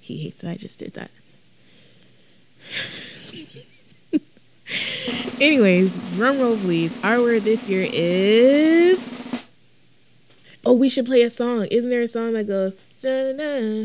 He 0.00 0.24
hates 0.24 0.40
that 0.40 0.50
I 0.50 0.56
just 0.56 0.80
did 0.80 0.94
that. 0.94 1.12
Anyways, 5.40 5.96
drum 6.16 6.40
roll 6.40 6.56
please. 6.56 6.92
Our 7.04 7.20
word 7.20 7.44
this 7.44 7.68
year 7.68 7.88
is 7.92 9.08
Oh, 10.66 10.72
we 10.72 10.88
should 10.88 11.06
play 11.06 11.22
a 11.22 11.30
song. 11.30 11.66
Isn't 11.66 11.90
there 11.90 12.02
a 12.02 12.08
song 12.08 12.32
that 12.32 12.48
goes 12.48 12.72
da, 13.02 13.32
da, 13.32 13.36
da, 13.36 13.84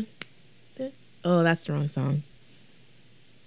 da? 0.78 0.90
Oh, 1.24 1.44
that's 1.44 1.64
the 1.64 1.74
wrong 1.74 1.86
song. 1.86 2.24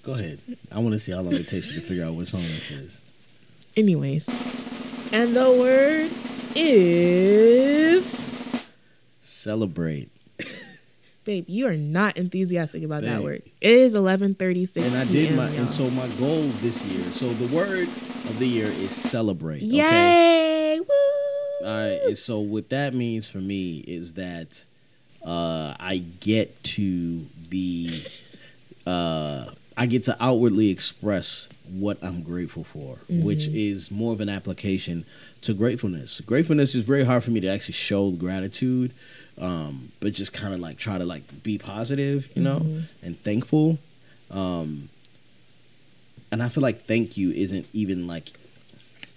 Go 0.03 0.13
ahead. 0.13 0.39
I 0.71 0.79
want 0.79 0.93
to 0.93 0.99
see 0.99 1.11
how 1.11 1.21
long 1.21 1.33
it 1.33 1.47
takes 1.47 1.67
you 1.67 1.79
to 1.79 1.87
figure 1.87 2.05
out 2.05 2.13
what 2.13 2.27
song 2.27 2.41
this 2.41 2.71
is. 2.71 3.01
Anyways, 3.77 4.29
and 5.11 5.35
the 5.35 5.51
word 5.51 6.09
is 6.55 8.39
Celebrate. 9.21 10.09
babe. 11.23 11.45
You 11.47 11.67
are 11.67 11.75
not 11.75 12.17
enthusiastic 12.17 12.83
about 12.83 13.03
that 13.03 13.23
word. 13.23 13.43
It 13.61 13.71
is 13.71 13.95
eleven 13.95 14.35
thirty 14.35 14.65
six. 14.65 14.85
And 14.85 14.97
I 14.97 15.05
did 15.05 15.35
my 15.35 15.47
and 15.49 15.71
so 15.71 15.89
my 15.89 16.07
goal 16.19 16.47
this 16.61 16.83
year. 16.83 17.11
So 17.11 17.33
the 17.33 17.53
word 17.55 17.89
of 18.29 18.39
the 18.39 18.47
year 18.47 18.67
is 18.67 18.95
celebrate. 18.95 19.57
Okay. 19.57 19.67
yay! 19.67 20.79
Woo! 20.79 21.67
All 21.67 22.07
right. 22.07 22.17
So 22.17 22.39
what 22.39 22.69
that 22.69 22.93
means 22.93 23.29
for 23.29 23.39
me 23.39 23.79
is 23.79 24.13
that 24.13 24.63
uh, 25.23 25.75
I 25.79 25.97
get 26.19 26.63
to 26.63 27.19
be, 27.49 28.05
uh, 28.85 29.45
I 29.81 29.87
get 29.87 30.03
to 30.03 30.15
outwardly 30.19 30.69
express 30.69 31.49
what 31.67 31.97
I'm 32.03 32.21
grateful 32.21 32.63
for, 32.63 32.99
which 33.09 33.47
is 33.47 33.89
more 33.89 34.13
of 34.13 34.21
an 34.21 34.29
application 34.29 35.05
to 35.41 35.55
gratefulness. 35.55 36.21
Gratefulness 36.21 36.75
is 36.75 36.85
very 36.85 37.03
hard 37.03 37.23
for 37.23 37.31
me 37.31 37.39
to 37.39 37.47
actually 37.47 37.73
show 37.73 38.11
gratitude, 38.11 38.91
um, 39.39 39.91
but 39.99 40.13
just 40.13 40.33
kind 40.33 40.53
of 40.53 40.59
like 40.59 40.77
try 40.77 40.99
to 40.99 41.03
like 41.05 41.23
be 41.41 41.57
positive, 41.57 42.29
you 42.35 42.43
know, 42.43 42.57
and 43.01 43.19
thankful. 43.23 43.79
Um, 44.29 44.89
and 46.31 46.43
I 46.43 46.49
feel 46.49 46.61
like 46.61 46.85
thank 46.85 47.17
you 47.17 47.31
isn't 47.31 47.65
even 47.73 48.05
like 48.05 48.33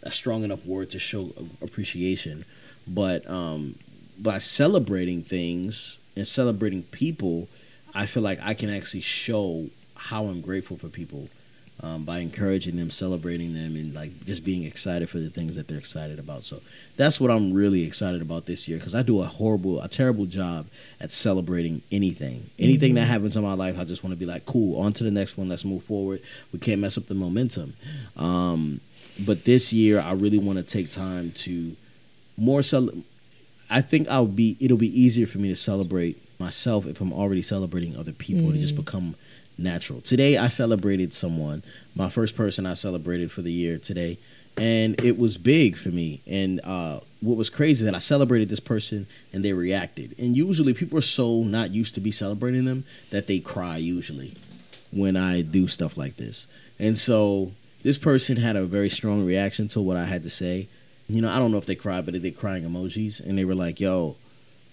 a 0.03 0.11
strong 0.11 0.45
enough 0.45 0.65
word 0.65 0.89
to 0.93 0.99
show 0.99 1.31
appreciation, 1.61 2.47
but 2.89 3.29
um, 3.29 3.75
by 4.19 4.39
celebrating 4.39 5.23
things 5.23 5.99
and 6.17 6.27
celebrating 6.27 6.85
people, 6.85 7.49
I 7.95 8.07
feel 8.07 8.23
like 8.23 8.39
I 8.43 8.55
can 8.55 8.71
actually 8.71 9.03
show 9.03 9.67
how 10.09 10.27
I'm 10.27 10.41
grateful 10.43 10.77
for 10.77 10.89
people 10.89 11.29
um, 11.83 12.05
by 12.05 12.19
encouraging 12.19 12.77
them, 12.77 12.91
celebrating 12.91 13.55
them, 13.55 13.75
and 13.75 13.95
like 13.95 14.25
just 14.27 14.45
being 14.45 14.65
excited 14.65 15.09
for 15.09 15.19
the 15.19 15.31
things 15.31 15.57
that 15.57 15.67
they're 15.67 15.79
excited 15.79 16.19
about. 16.19 16.45
So 16.45 16.61
that's 16.97 17.21
what 17.21 17.31
I'm 17.31 17.53
really 17.53 17.85
excited 17.85 18.23
about 18.23 18.47
this 18.47 18.69
year 18.69 18.79
because 18.79 18.95
I 18.95 19.03
do 19.03 19.23
a 19.23 19.25
horrible, 19.25 19.81
a 19.81 19.89
terrible 19.89 20.27
job 20.27 20.67
at 21.01 21.11
celebrating 21.11 21.83
anything. 21.91 22.51
Anything 22.59 22.95
that 22.95 23.07
happens 23.07 23.37
in 23.37 23.43
my 23.43 23.55
life, 23.55 23.79
I 23.79 23.85
just 23.85 24.05
want 24.05 24.13
to 24.13 24.19
be 24.19 24.27
like, 24.27 24.47
cool, 24.47 24.81
on 24.81 24.93
to 24.95 25.05
the 25.05 25.11
next 25.11 25.37
one. 25.37 25.49
Let's 25.49 25.65
move 25.65 25.83
forward. 25.85 26.21
We 26.53 26.59
can't 26.59 26.81
mess 26.81 26.97
up 26.99 27.07
the 27.07 27.15
momentum. 27.15 27.75
Um, 28.17 28.81
but 29.19 29.45
this 29.45 29.73
year, 29.73 30.01
I 30.01 30.13
really 30.13 30.39
want 30.39 30.59
to 30.59 30.65
take 30.65 30.91
time 30.91 31.33
to 31.33 31.77
more 32.37 32.63
cel- 32.63 32.91
I 33.71 33.81
think 33.81 34.09
I'll 34.09 34.27
be 34.27 34.57
it'll 34.61 34.77
be 34.77 35.01
easier 35.01 35.27
for 35.27 35.39
me 35.39 35.49
to 35.49 35.57
celebrate 35.57 36.21
myself 36.39 36.87
if 36.87 37.01
I'm 37.01 37.13
already 37.13 37.43
celebrating 37.43 37.97
other 37.97 38.13
people. 38.13 38.53
It 38.53 38.59
just 38.59 38.77
become 38.77 39.15
natural. 39.57 40.01
Today 40.01 40.37
I 40.37 40.49
celebrated 40.49 41.15
someone, 41.15 41.63
my 41.95 42.09
first 42.09 42.37
person 42.37 42.67
I 42.67 42.75
celebrated 42.75 43.31
for 43.31 43.43
the 43.43 43.53
year 43.53 43.79
today, 43.79 44.19
and 44.57 45.01
it 45.03 45.19
was 45.19 45.37
big 45.37 45.77
for 45.77 45.89
me. 45.89 46.21
And 46.27 46.61
uh, 46.65 47.01
what 47.21 47.37
was 47.37 47.51
crazy 47.51 47.85
that 47.85 47.95
I 47.95 47.99
celebrated 47.99 48.49
this 48.49 48.61
person 48.61 49.07
and 49.33 49.45
they 49.45 49.53
reacted. 49.53 50.15
And 50.19 50.37
usually 50.37 50.75
people 50.75 50.99
are 50.99 51.03
so 51.03 51.43
not 51.43 51.71
used 51.73 51.95
to 51.95 52.01
be 52.01 52.11
celebrating 52.11 52.65
them 52.65 52.85
that 53.11 53.27
they 53.27 53.41
cry 53.41 53.77
usually 53.79 54.35
when 54.93 55.17
I 55.17 55.43
do 55.43 55.67
stuff 55.67 55.97
like 55.97 56.17
this. 56.17 56.47
And 56.79 56.99
so 56.99 57.53
this 57.83 57.99
person 57.99 58.37
had 58.37 58.57
a 58.57 58.65
very 58.65 58.89
strong 58.89 59.25
reaction 59.25 59.69
to 59.69 59.81
what 59.81 59.97
I 59.97 60.05
had 60.05 60.23
to 60.23 60.31
say. 60.31 60.69
You 61.09 61.21
know, 61.21 61.31
I 61.31 61.39
don't 61.39 61.51
know 61.51 61.59
if 61.59 61.67
they 61.67 61.75
cried, 61.75 62.05
but 62.05 62.15
they 62.15 62.21
did 62.21 62.39
crying 62.39 62.65
emojis, 62.65 63.21
and 63.21 63.37
they 63.37 63.45
were 63.45 63.55
like, 63.55 63.79
"Yo, 63.79 64.17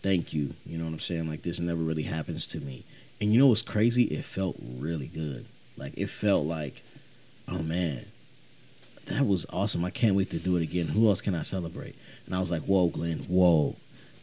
thank 0.01 0.33
you." 0.33 0.53
You 0.65 0.77
know 0.77 0.85
what 0.85 0.93
I'm 0.93 0.99
saying? 1.01 1.27
Like 1.27 1.41
this 1.41 1.59
never 1.59 1.81
really 1.81 2.03
happens 2.03 2.47
to 2.49 2.59
me. 2.59 2.85
And 3.21 3.31
you 3.31 3.39
know 3.39 3.47
what's 3.47 3.61
crazy? 3.61 4.03
It 4.05 4.25
felt 4.25 4.55
really 4.59 5.07
good. 5.07 5.45
Like 5.77 5.93
it 5.95 6.07
felt 6.07 6.45
like, 6.45 6.81
oh 7.47 7.61
man, 7.61 8.05
that 9.05 9.27
was 9.27 9.45
awesome. 9.51 9.85
I 9.85 9.91
can't 9.91 10.15
wait 10.15 10.31
to 10.31 10.39
do 10.39 10.57
it 10.57 10.63
again. 10.63 10.87
Who 10.87 11.07
else 11.07 11.21
can 11.21 11.35
I 11.35 11.43
celebrate? 11.43 11.95
And 12.25 12.35
I 12.35 12.39
was 12.39 12.49
like, 12.49 12.63
whoa, 12.63 12.87
Glen, 12.87 13.19
whoa, 13.29 13.75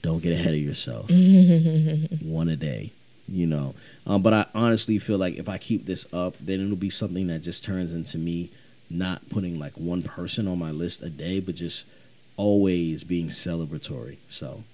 don't 0.03 0.23
get 0.23 0.33
ahead 0.33 0.55
of 0.55 0.61
yourself. 0.61 1.09
One 1.11 2.49
a 2.49 2.57
day, 2.57 2.93
you 3.29 3.47
know. 3.47 3.75
Um, 4.05 4.23
but 4.23 4.35
I 4.35 4.47
honestly 4.55 4.99
feel 4.99 5.19
like 5.19 5.37
if 5.37 5.49
I 5.49 5.59
keep 5.59 5.87
this 5.87 6.05
up, 6.13 6.35
then 6.41 6.61
it'll 6.61 6.77
be 6.77 6.91
something 6.91 7.29
that 7.29 7.41
just 7.41 7.65
turns 7.65 7.93
into 7.93 8.19
me 8.19 8.51
not 8.91 9.29
putting 9.29 9.59
like 9.59 9.75
one 9.75 10.03
person 10.03 10.49
on 10.49 10.59
my 10.59 10.71
list 10.71 11.03
a 11.03 11.11
day, 11.11 11.39
but 11.39 11.55
just 11.55 11.85
always 12.37 13.05
being 13.05 13.29
celebratory. 13.29 14.17
So 14.29 14.65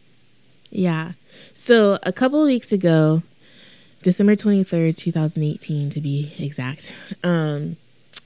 Yeah. 0.71 1.13
So 1.53 1.99
a 2.03 2.13
couple 2.13 2.41
of 2.41 2.47
weeks 2.47 2.73
ago, 2.73 3.23
December 4.05 4.37
23rd, 4.37 4.95
2018 4.99 5.89
to 5.89 5.99
be 5.99 6.31
exact, 6.39 6.95
um, 7.23 7.77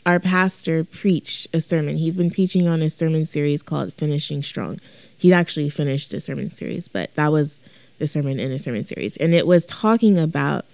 our 0.05 0.19
pastor 0.19 0.83
preached 0.83 1.47
a 1.55 1.61
sermon. 1.61 1.97
He's 1.97 2.17
been 2.17 2.33
preaching 2.33 2.67
on 2.67 2.83
a 2.83 2.91
sermon 2.91 3.25
series 3.25 3.63
called 3.63 3.95
Finishing 3.95 4.43
Strong. 4.43 4.81
He 5.17 5.33
actually 5.33 5.71
finished 5.71 6.13
a 6.13 6.21
sermon 6.21 6.51
series, 6.51 6.89
but 6.89 7.15
that 7.15 7.31
was 7.31 7.61
the 8.01 8.09
sermon 8.09 8.41
in 8.41 8.51
a 8.51 8.59
sermon 8.59 8.83
series. 8.83 9.17
And 9.19 9.33
it 9.35 9.47
was 9.47 9.67
talking 9.67 10.19
about 10.19 10.65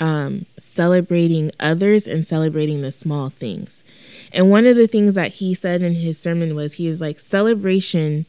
um, 0.00 0.46
celebrating 0.58 1.52
others 1.60 2.08
and 2.08 2.26
celebrating 2.26 2.82
the 2.82 2.90
small 2.90 3.30
things. 3.30 3.84
And 4.32 4.50
one 4.50 4.66
of 4.66 4.74
the 4.74 4.88
things 4.88 5.14
that 5.14 5.34
he 5.34 5.54
said 5.54 5.82
in 5.82 5.94
his 5.94 6.18
sermon 6.18 6.56
was 6.56 6.74
he 6.74 6.88
was 6.88 7.00
like, 7.00 7.20
celebration 7.20 8.26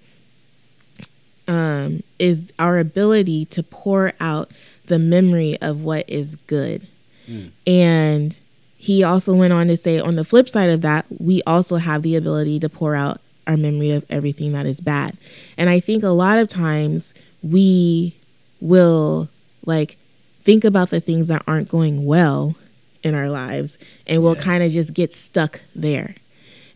um, 1.47 2.03
is 2.19 2.53
our 2.59 2.77
ability 2.77 3.45
to 3.45 3.63
pour 3.63 4.13
out 4.19 4.51
the 4.87 4.99
memory 4.99 5.57
of 5.61 5.81
what 5.81 6.09
is 6.09 6.35
good. 6.47 6.87
Mm. 7.27 7.51
And 7.65 8.37
he 8.77 9.03
also 9.03 9.33
went 9.33 9.53
on 9.53 9.67
to 9.67 9.77
say, 9.77 9.99
on 9.99 10.15
the 10.15 10.23
flip 10.25 10.49
side 10.49 10.69
of 10.69 10.81
that, 10.81 11.05
we 11.19 11.41
also 11.43 11.77
have 11.77 12.01
the 12.03 12.15
ability 12.15 12.59
to 12.59 12.69
pour 12.69 12.95
out 12.95 13.21
our 13.47 13.57
memory 13.57 13.91
of 13.91 14.05
everything 14.09 14.51
that 14.53 14.65
is 14.65 14.81
bad. 14.81 15.17
And 15.57 15.69
I 15.69 15.79
think 15.79 16.03
a 16.03 16.09
lot 16.09 16.37
of 16.37 16.47
times 16.47 17.13
we 17.41 18.15
will 18.61 19.29
like 19.65 19.97
think 20.43 20.63
about 20.63 20.89
the 20.89 20.99
things 20.99 21.27
that 21.29 21.43
aren't 21.47 21.69
going 21.69 22.05
well 22.05 22.55
in 23.03 23.15
our 23.15 23.29
lives 23.29 23.77
and 24.07 24.23
we'll 24.23 24.35
Yeah. 24.35 24.41
kind 24.43 24.63
of 24.63 24.71
just 24.71 24.93
get 24.93 25.13
stuck 25.13 25.61
there. 25.75 26.15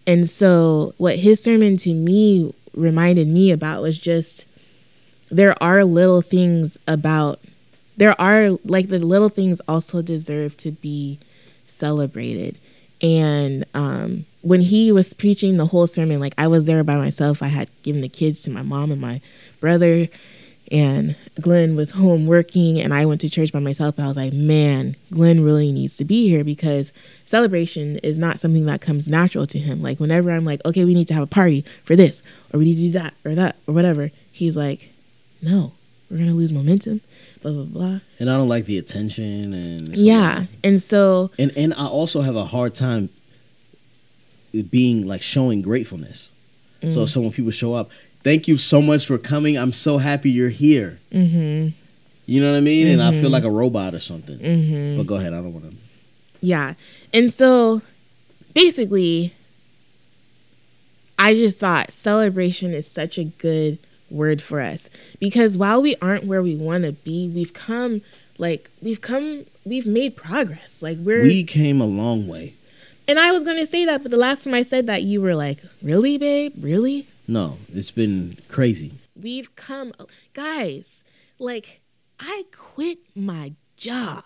And 0.06 0.30
so, 0.30 0.93
what 0.98 1.17
his 1.20 1.41
sermon 1.41 1.76
to 1.78 1.93
me 1.93 2.54
reminded 2.74 3.28
me 3.28 3.52
about 3.52 3.82
was 3.82 3.98
just 3.98 4.46
there 5.30 5.62
are 5.62 5.84
little 5.84 6.22
things 6.22 6.78
about, 6.88 7.39
there 7.97 8.19
are 8.21 8.51
like 8.63 8.89
the 8.89 8.99
little 8.99 9.29
things 9.29 9.60
also 9.67 10.01
deserve 10.01 10.55
to 10.57 10.71
be 10.71 11.19
celebrated. 11.65 12.57
And 13.01 13.65
um, 13.73 14.25
when 14.41 14.62
he 14.62 14.91
was 14.91 15.13
preaching 15.13 15.57
the 15.57 15.67
whole 15.67 15.88
sermon, 15.88 16.19
like 16.19 16.33
I 16.38 16.47
was 16.47 16.65
there 16.65 16.83
by 16.83 16.97
myself, 16.97 17.43
I 17.43 17.47
had 17.47 17.69
given 17.83 18.01
the 18.01 18.10
kids 18.10 18.41
to 18.43 18.49
my 18.49 18.62
mom 18.62 18.91
and 18.91 19.01
my 19.01 19.21
brother, 19.60 20.07
and 20.71 21.15
Glen 21.39 21.75
was 21.75 21.91
home 21.91 22.27
working, 22.27 22.79
and 22.79 22.93
I 22.93 23.05
went 23.05 23.21
to 23.21 23.29
church 23.29 23.53
by 23.53 23.60
myself. 23.60 23.97
And 23.97 24.05
I 24.05 24.07
was 24.07 24.17
like, 24.17 24.33
man, 24.33 24.95
Glen 25.12 25.43
really 25.43 25.71
needs 25.71 25.95
to 25.97 26.05
be 26.05 26.27
here 26.27 26.43
because 26.43 26.91
celebration 27.23 27.99
is 27.99 28.17
not 28.17 28.39
something 28.39 28.65
that 28.65 28.81
comes 28.81 29.07
natural 29.07 29.47
to 29.47 29.60
him. 29.60 29.81
Like, 29.81 29.99
whenever 29.99 30.31
I'm 30.31 30.43
like, 30.43 30.63
okay, 30.65 30.83
we 30.83 30.93
need 30.93 31.07
to 31.07 31.13
have 31.13 31.23
a 31.23 31.27
party 31.27 31.63
for 31.83 31.95
this, 31.95 32.21
or 32.51 32.60
we 32.60 32.65
need 32.65 32.75
to 32.75 32.81
do 32.81 32.91
that, 32.91 33.13
or 33.23 33.33
that, 33.36 33.55
or 33.65 33.73
whatever, 33.73 34.12
he's 34.31 34.57
like, 34.57 34.89
no, 35.41 35.71
we're 36.10 36.17
to 36.17 36.33
lose 36.33 36.51
momentum, 36.51 37.01
blah, 37.41 37.52
blah, 37.52 37.63
blah. 37.63 38.00
and 38.19 38.30
I 38.30 38.38
don't 38.38 38.50
like 38.50 38.65
the 38.65 38.78
attention 38.78 39.54
and 39.54 39.88
so- 39.88 39.93
yeah. 39.95 40.45
And 40.63 40.82
so, 40.82 41.32
and 41.39 41.52
and 41.58 41.73
I 41.73 41.86
also 41.88 42.21
have 42.21 42.36
a 42.36 42.45
hard 42.45 42.76
time 42.76 43.10
being 44.71 45.06
like 45.08 45.21
showing 45.21 45.62
gratefulness. 45.62 46.30
So 46.89 47.06
so 47.06 47.21
when 47.21 47.32
people 47.32 47.52
show 47.52 47.73
up, 47.73 47.89
thank 48.23 48.47
you 48.47 48.56
so 48.58 48.82
much 48.82 49.06
for 49.08 49.17
coming. 49.17 49.58
I'm 49.58 49.73
so 49.73 49.97
happy 49.97 50.30
you're 50.30 50.50
here. 50.50 51.00
hmm 51.12 51.69
You 52.28 52.41
know 52.41 52.52
what 52.52 52.58
I 52.58 52.62
mean? 52.62 52.88
And 52.88 53.02
I 53.02 53.12
feel 53.12 53.30
like 53.30 53.43
a 53.43 53.50
robot 53.52 53.93
or 53.95 54.00
something. 54.00 54.38
hmm 54.39 54.97
But 54.97 55.08
go 55.08 55.15
ahead. 55.15 55.34
I 55.34 55.38
don't 55.38 55.54
want 55.54 55.69
to. 55.71 55.76
Yeah. 56.41 56.76
And 57.13 57.34
so 57.34 57.82
basically, 58.54 59.34
I 61.19 61.34
just 61.34 61.60
thought 61.60 61.91
celebration 61.91 62.73
is 62.73 62.88
such 62.88 63.17
a 63.17 63.23
good 63.26 63.80
word 64.10 64.41
for 64.41 64.62
us 64.62 64.89
because 65.20 65.58
while 65.58 65.82
we 65.82 65.96
aren't 66.02 66.24
where 66.26 66.41
we 66.41 66.56
want 66.56 66.84
to 66.86 66.91
be, 66.93 67.28
we've 67.28 67.54
come 67.54 68.02
like 68.38 68.70
we've 68.82 69.02
come 69.02 69.46
we've 69.65 69.88
made 69.88 70.15
progress. 70.15 70.82
Like 70.82 70.98
we're 70.98 71.24
We 71.24 71.43
came 71.43 71.82
a 71.82 71.86
long 71.86 72.28
way. 72.28 72.54
and 73.08 73.20
I 73.20 73.32
was 73.32 73.43
going 73.43 73.58
to 73.58 73.65
say 73.67 73.86
that 73.86 74.02
but 74.04 74.12
the 74.12 74.17
last 74.17 74.43
time 74.43 74.54
I 74.54 74.63
said 74.63 74.86
that 74.88 75.04
you 75.04 75.22
were 75.22 75.36
like, 75.36 75.60
"Really, 75.82 76.17
babe? 76.17 76.54
Really?" 76.60 77.08
No, 77.28 77.58
it's 77.74 77.91
been 77.91 78.38
crazy. 78.48 78.93
We've 79.22 79.54
come 79.56 79.93
guys, 80.34 81.04
like 81.39 81.82
I 82.20 82.46
quit 82.52 83.00
my 83.15 83.54
job. 83.76 84.24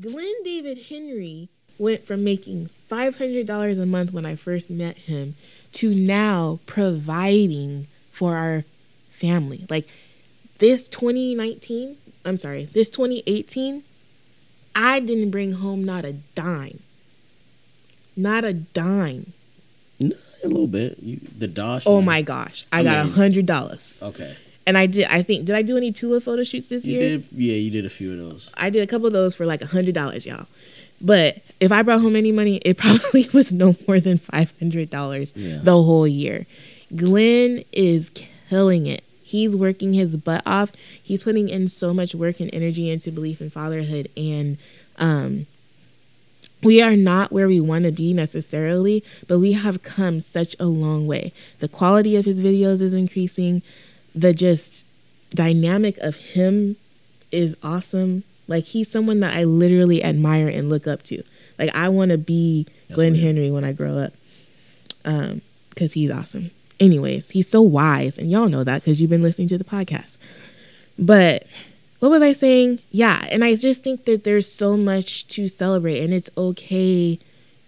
Glen 0.00 0.42
David 0.44 0.78
Henry 0.88 1.48
went 1.78 2.06
from 2.06 2.24
making 2.24 2.70
$500 2.90 3.78
a 3.80 3.86
month 3.86 4.12
when 4.12 4.26
I 4.26 4.34
first 4.36 4.70
met 4.70 4.96
him 4.96 5.36
to 5.74 5.94
now 5.94 6.60
providing 6.66 7.86
for 8.12 8.36
our 8.36 8.64
family. 9.10 9.66
Like 9.68 9.86
this 10.58 10.88
2019, 10.88 11.96
I'm 12.24 12.36
sorry, 12.36 12.64
this 12.66 12.88
2018, 12.88 13.82
I 14.74 15.00
didn't 15.00 15.30
bring 15.30 15.52
home 15.52 15.84
not 15.84 16.04
a 16.04 16.12
dime. 16.34 16.80
Not 18.16 18.44
a 18.44 18.52
dime. 18.52 19.32
No, 20.00 20.14
A 20.42 20.48
little 20.48 20.66
bit. 20.66 20.98
You, 21.00 21.20
the 21.38 21.48
Dosh. 21.48 21.84
Oh 21.86 21.96
one. 21.96 22.04
my 22.04 22.22
gosh, 22.22 22.66
I, 22.72 22.80
I 22.80 22.84
got 22.84 23.06
a 23.06 23.08
hundred 23.10 23.46
dollars, 23.46 23.98
Okay. 24.02 24.36
and 24.66 24.76
I 24.78 24.86
did. 24.86 25.06
I 25.06 25.22
think 25.22 25.44
did 25.46 25.54
I 25.56 25.62
do 25.62 25.76
any 25.76 25.90
Tula 25.92 26.20
photo 26.20 26.44
shoots 26.44 26.68
this 26.68 26.84
You 26.84 26.92
year? 26.98 27.18
did. 27.18 27.26
Yeah, 27.32 27.54
you 27.54 27.70
did 27.70 27.84
a 27.86 27.90
few 27.90 28.12
of 28.12 28.18
those. 28.18 28.50
I 28.54 28.70
did 28.70 28.82
a 28.82 28.86
couple 28.86 29.06
of 29.06 29.12
those 29.12 29.34
for 29.34 29.46
like 29.46 29.62
a 29.62 29.66
hundred 29.66 29.94
dollars, 29.94 30.26
y'all. 30.26 30.46
But 31.04 31.42
if 31.60 31.70
I 31.70 31.82
brought 31.82 32.00
home 32.00 32.16
any 32.16 32.32
money, 32.32 32.56
it 32.64 32.78
probably 32.84 33.28
was 33.32 33.52
no 33.52 33.76
more 33.86 34.00
than 34.00 34.18
five 34.18 34.52
hundred 34.58 34.90
dollars 34.90 35.32
Yeah. 35.36 35.58
the 35.62 35.72
whole 35.82 36.08
year. 36.08 36.46
Glen 36.96 37.64
is 37.72 38.10
killing 38.48 38.86
it. 38.86 39.04
He's 39.22 39.54
working 39.56 39.94
his 39.94 40.16
butt 40.16 40.42
off. 40.46 40.72
He's 41.02 41.22
putting 41.22 41.48
in 41.48 41.68
so 41.68 41.92
much 41.92 42.14
work 42.14 42.40
and 42.40 42.50
energy 42.54 42.88
into 42.90 43.10
Beleaf 43.12 43.40
in 43.40 43.50
Fatherhood, 43.50 44.08
and 44.16 44.58
um, 44.98 45.46
we 46.62 46.80
are 46.80 46.96
not 46.96 47.32
where 47.32 47.46
we 47.48 47.60
want 47.60 47.84
to 47.84 47.92
be 47.92 48.12
necessarily, 48.14 49.02
but 49.28 49.38
we 49.38 49.52
have 49.52 49.82
come 49.82 50.20
such 50.20 50.56
a 50.58 50.66
long 50.66 51.06
way. 51.06 51.32
The 51.58 51.68
quality 51.68 52.16
of 52.16 52.24
his 52.24 52.40
videos 52.40 52.80
is 52.80 52.94
increasing. 52.94 53.62
The 54.14 54.32
just 54.32 54.84
dynamic 55.34 55.98
of 55.98 56.16
him 56.16 56.76
is 57.32 57.56
awesome. 57.62 58.22
Like 58.46 58.64
he's 58.64 58.90
someone 58.90 59.20
that 59.20 59.34
I 59.34 59.44
literally 59.44 60.02
admire 60.02 60.48
and 60.48 60.68
look 60.68 60.86
up 60.86 61.02
to. 61.04 61.22
Like 61.58 61.74
I 61.74 61.88
want 61.88 62.10
to 62.10 62.18
be 62.18 62.66
That's 62.88 62.96
Glen 62.96 63.12
weird. 63.12 63.24
Henry 63.24 63.50
when 63.50 63.64
I 63.64 63.72
grow 63.72 63.98
up, 63.98 64.12
um, 65.04 65.40
because 65.70 65.92
he's 65.94 66.10
awesome. 66.10 66.50
Anyways, 66.80 67.30
he's 67.30 67.48
so 67.48 67.62
wise, 67.62 68.18
and 68.18 68.30
y'all 68.30 68.48
know 68.48 68.64
that 68.64 68.82
because 68.82 69.00
you've 69.00 69.10
been 69.10 69.22
listening 69.22 69.48
to 69.48 69.58
the 69.58 69.64
podcast. 69.64 70.18
But 70.98 71.46
what 72.00 72.10
was 72.10 72.22
I 72.22 72.32
saying? 72.32 72.80
Yeah, 72.90 73.26
and 73.30 73.44
I 73.44 73.54
just 73.54 73.82
think 73.84 74.04
that 74.04 74.24
there's 74.24 74.50
so 74.50 74.76
much 74.76 75.26
to 75.28 75.48
celebrate, 75.48 76.00
and 76.02 76.12
it's 76.12 76.30
okay 76.36 77.18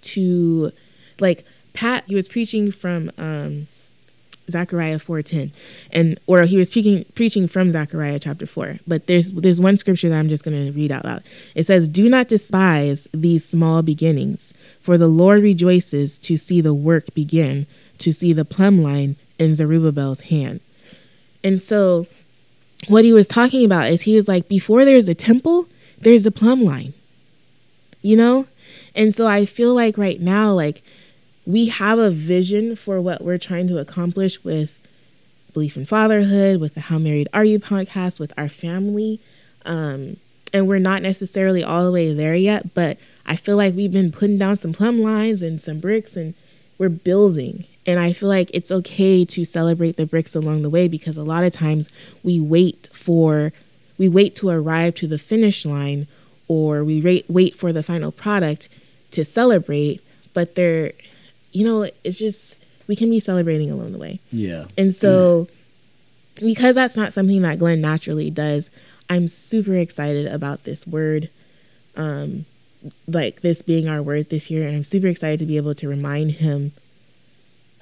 to, 0.02 0.72
like 1.20 1.44
Pat. 1.72 2.04
He 2.06 2.14
was 2.14 2.28
preaching 2.28 2.70
from 2.72 3.10
um, 3.16 3.68
Zechariah 4.50 4.98
four 4.98 5.22
ten, 5.22 5.52
and 5.90 6.18
or 6.26 6.42
he 6.42 6.56
was 6.56 6.70
preaching 6.70 7.04
preaching 7.14 7.48
from 7.48 7.70
Zechariah 7.70 8.18
chapter 8.18 8.46
four. 8.46 8.78
But 8.86 9.06
there's 9.06 9.32
there's 9.32 9.60
one 9.60 9.76
scripture 9.76 10.08
that 10.08 10.18
I'm 10.18 10.28
just 10.28 10.44
going 10.44 10.66
to 10.66 10.72
read 10.72 10.92
out 10.92 11.04
loud. 11.04 11.22
It 11.54 11.64
says, 11.64 11.88
"Do 11.88 12.08
not 12.08 12.28
despise 12.28 13.08
these 13.12 13.44
small 13.44 13.82
beginnings, 13.82 14.54
for 14.80 14.98
the 14.98 15.08
Lord 15.08 15.42
rejoices 15.42 16.18
to 16.20 16.36
see 16.36 16.60
the 16.60 16.74
work 16.74 17.12
begin, 17.14 17.66
to 17.98 18.12
see 18.12 18.32
the 18.32 18.44
plumb 18.44 18.82
line 18.82 19.16
in 19.38 19.54
Zerubbabel's 19.54 20.22
hand." 20.22 20.60
And 21.42 21.60
so, 21.60 22.06
what 22.88 23.04
he 23.04 23.12
was 23.12 23.28
talking 23.28 23.64
about 23.64 23.88
is 23.88 24.02
he 24.02 24.14
was 24.14 24.28
like, 24.28 24.48
before 24.48 24.84
there's 24.84 25.08
a 25.08 25.14
temple, 25.14 25.68
there's 25.98 26.26
a 26.26 26.30
plumb 26.30 26.64
line, 26.64 26.92
you 28.02 28.16
know. 28.16 28.46
And 28.94 29.14
so 29.14 29.26
I 29.26 29.44
feel 29.46 29.74
like 29.74 29.98
right 29.98 30.20
now, 30.20 30.52
like 30.52 30.82
we 31.46 31.68
have 31.68 31.98
a 31.98 32.10
vision 32.10 32.74
for 32.74 33.00
what 33.00 33.22
we're 33.22 33.38
trying 33.38 33.68
to 33.68 33.78
accomplish 33.78 34.42
with 34.42 34.78
Beleaf 35.54 35.76
in 35.76 35.86
Fatherhood, 35.86 36.60
with 36.60 36.74
the 36.74 36.80
How 36.80 36.98
Married 36.98 37.28
Are 37.32 37.44
You 37.44 37.60
podcast, 37.60 38.18
with 38.18 38.32
our 38.36 38.48
family. 38.48 39.20
Um, 39.64 40.16
and 40.52 40.66
we're 40.66 40.80
not 40.80 41.02
necessarily 41.02 41.62
all 41.62 41.84
the 41.84 41.92
way 41.92 42.12
there 42.12 42.34
yet, 42.34 42.74
but 42.74 42.98
I 43.24 43.36
feel 43.36 43.56
like 43.56 43.74
we've 43.74 43.92
been 43.92 44.12
putting 44.12 44.38
down 44.38 44.56
some 44.56 44.72
plumb 44.72 45.00
lines 45.00 45.40
and 45.40 45.60
some 45.60 45.80
bricks 45.80 46.16
and 46.16 46.34
we're 46.78 46.88
building. 46.88 47.64
And 47.86 48.00
I 48.00 48.12
feel 48.12 48.28
like 48.28 48.50
it's 48.52 48.72
okay 48.72 49.24
to 49.24 49.44
celebrate 49.44 49.96
the 49.96 50.06
bricks 50.06 50.34
along 50.34 50.62
the 50.62 50.70
way 50.70 50.88
because 50.88 51.16
a 51.16 51.22
lot 51.22 51.44
of 51.44 51.52
times 51.52 51.88
we 52.22 52.40
wait 52.40 52.88
for, 52.92 53.52
we 53.98 54.08
wait 54.08 54.34
to 54.36 54.48
arrive 54.48 54.96
to 54.96 55.06
the 55.06 55.18
finish 55.18 55.64
line 55.64 56.08
or 56.48 56.84
we 56.84 57.00
wait, 57.00 57.24
wait 57.28 57.54
for 57.54 57.72
the 57.72 57.82
final 57.82 58.10
product 58.10 58.68
to 59.12 59.24
celebrate, 59.24 60.02
but 60.34 60.54
they're, 60.56 60.92
you 61.56 61.64
know, 61.64 61.90
it's 62.04 62.18
just, 62.18 62.58
we 62.86 62.94
can 62.94 63.08
be 63.08 63.18
celebrating 63.18 63.70
along 63.70 63.92
the 63.92 63.98
way. 63.98 64.20
Yeah. 64.30 64.66
And 64.76 64.94
so, 64.94 65.48
because 66.36 66.74
that's 66.74 66.96
not 66.96 67.14
something 67.14 67.40
that 67.42 67.58
Glen 67.58 67.80
naturally 67.80 68.30
does, 68.30 68.68
I'm 69.08 69.26
super 69.26 69.74
excited 69.74 70.26
about 70.26 70.64
this 70.64 70.86
word, 70.86 71.30
um, 71.96 72.44
like 73.08 73.40
this 73.40 73.62
being 73.62 73.88
our 73.88 74.02
word 74.02 74.28
this 74.28 74.50
year. 74.50 74.66
And 74.66 74.76
I'm 74.76 74.84
super 74.84 75.06
excited 75.06 75.38
to 75.38 75.46
be 75.46 75.56
able 75.56 75.74
to 75.76 75.88
remind 75.88 76.32
him 76.32 76.72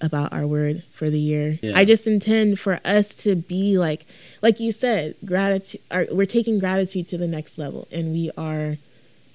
about 0.00 0.32
our 0.32 0.46
word 0.46 0.84
for 0.92 1.10
the 1.10 1.18
year. 1.18 1.58
Yeah. 1.60 1.76
I 1.76 1.84
just 1.84 2.06
intend 2.06 2.60
for 2.60 2.78
us 2.84 3.14
to 3.16 3.34
be 3.34 3.76
like, 3.76 4.06
like 4.40 4.60
you 4.60 4.70
said, 4.70 5.16
gratitude. 5.24 5.80
Our, 5.90 6.06
we're 6.12 6.26
taking 6.26 6.60
gratitude 6.60 7.08
to 7.08 7.18
the 7.18 7.26
next 7.26 7.58
level, 7.58 7.88
and 7.90 8.12
we 8.12 8.30
are 8.36 8.76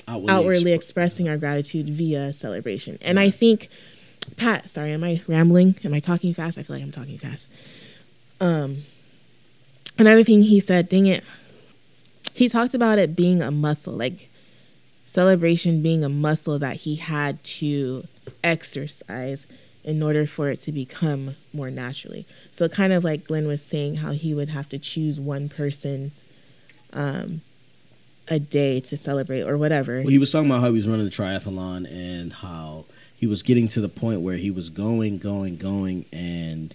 Outwardly, 0.08 0.34
outwardly 0.34 0.72
expre- 0.72 0.76
expressing 0.76 1.30
our 1.30 1.38
gratitude 1.38 1.90
via 1.90 2.32
celebration. 2.34 2.98
And 3.02 3.20
I 3.20 3.30
think, 3.32 3.70
Pat, 4.38 4.70
sorry, 4.70 4.92
am 4.94 5.04
I 5.04 5.22
rambling? 5.28 5.76
Am 5.84 5.94
I 5.94 6.00
talking 6.00 6.34
fast? 6.34 6.58
I 6.58 6.64
feel 6.64 6.76
like 6.76 6.84
I'm 6.84 6.92
talking 6.92 7.18
fast. 7.18 7.50
Um, 8.40 8.84
another 9.98 10.24
thing 10.24 10.44
he 10.44 10.60
said, 10.60 10.88
dang 10.90 11.08
it, 11.08 11.24
he 12.34 12.48
talked 12.48 12.74
about 12.74 13.00
it 13.00 13.16
being 13.16 13.42
a 13.42 13.52
muscle, 13.52 13.94
like 13.94 14.30
celebration 15.06 15.82
being 15.82 16.04
a 16.04 16.10
muscle 16.10 16.60
that 16.60 16.78
he 16.78 16.96
had 16.96 17.44
to 17.44 18.06
exercise 18.44 19.46
in 19.84 20.04
order 20.04 20.26
for 20.26 20.50
it 20.50 20.58
to 20.58 20.72
become 20.72 21.36
more 21.52 21.72
naturally. 21.72 22.26
So 22.52 22.70
kind 22.70 22.94
of 22.94 23.04
like 23.04 23.26
Glen 23.26 23.48
was 23.48 23.64
saying, 23.64 23.98
how 23.98 24.12
he 24.12 24.34
would 24.34 24.50
have 24.50 24.70
to 24.70 24.80
choose 24.80 25.20
one 25.20 25.50
person 25.50 26.12
um, 26.94 27.42
a 28.28 28.40
day 28.40 28.80
to 28.82 28.98
celebrate 28.98 29.42
or 29.42 29.58
whatever. 29.58 30.00
Well, 30.00 30.10
he 30.10 30.20
was 30.20 30.32
talking 30.32 30.50
about 30.50 30.62
how 30.62 30.68
he 30.68 30.74
was 30.74 30.88
running 30.88 31.06
the 31.06 31.12
triathlon 31.12 31.92
and 31.92 32.32
how 32.32 32.86
he 33.20 33.28
was 33.28 33.44
getting 33.44 33.68
to 33.70 33.82
the 33.82 33.90
point 33.90 34.22
where 34.22 34.38
he 34.38 34.50
was 34.50 34.70
going, 34.70 35.18
going, 35.18 35.58
going, 35.58 36.06
and 36.14 36.74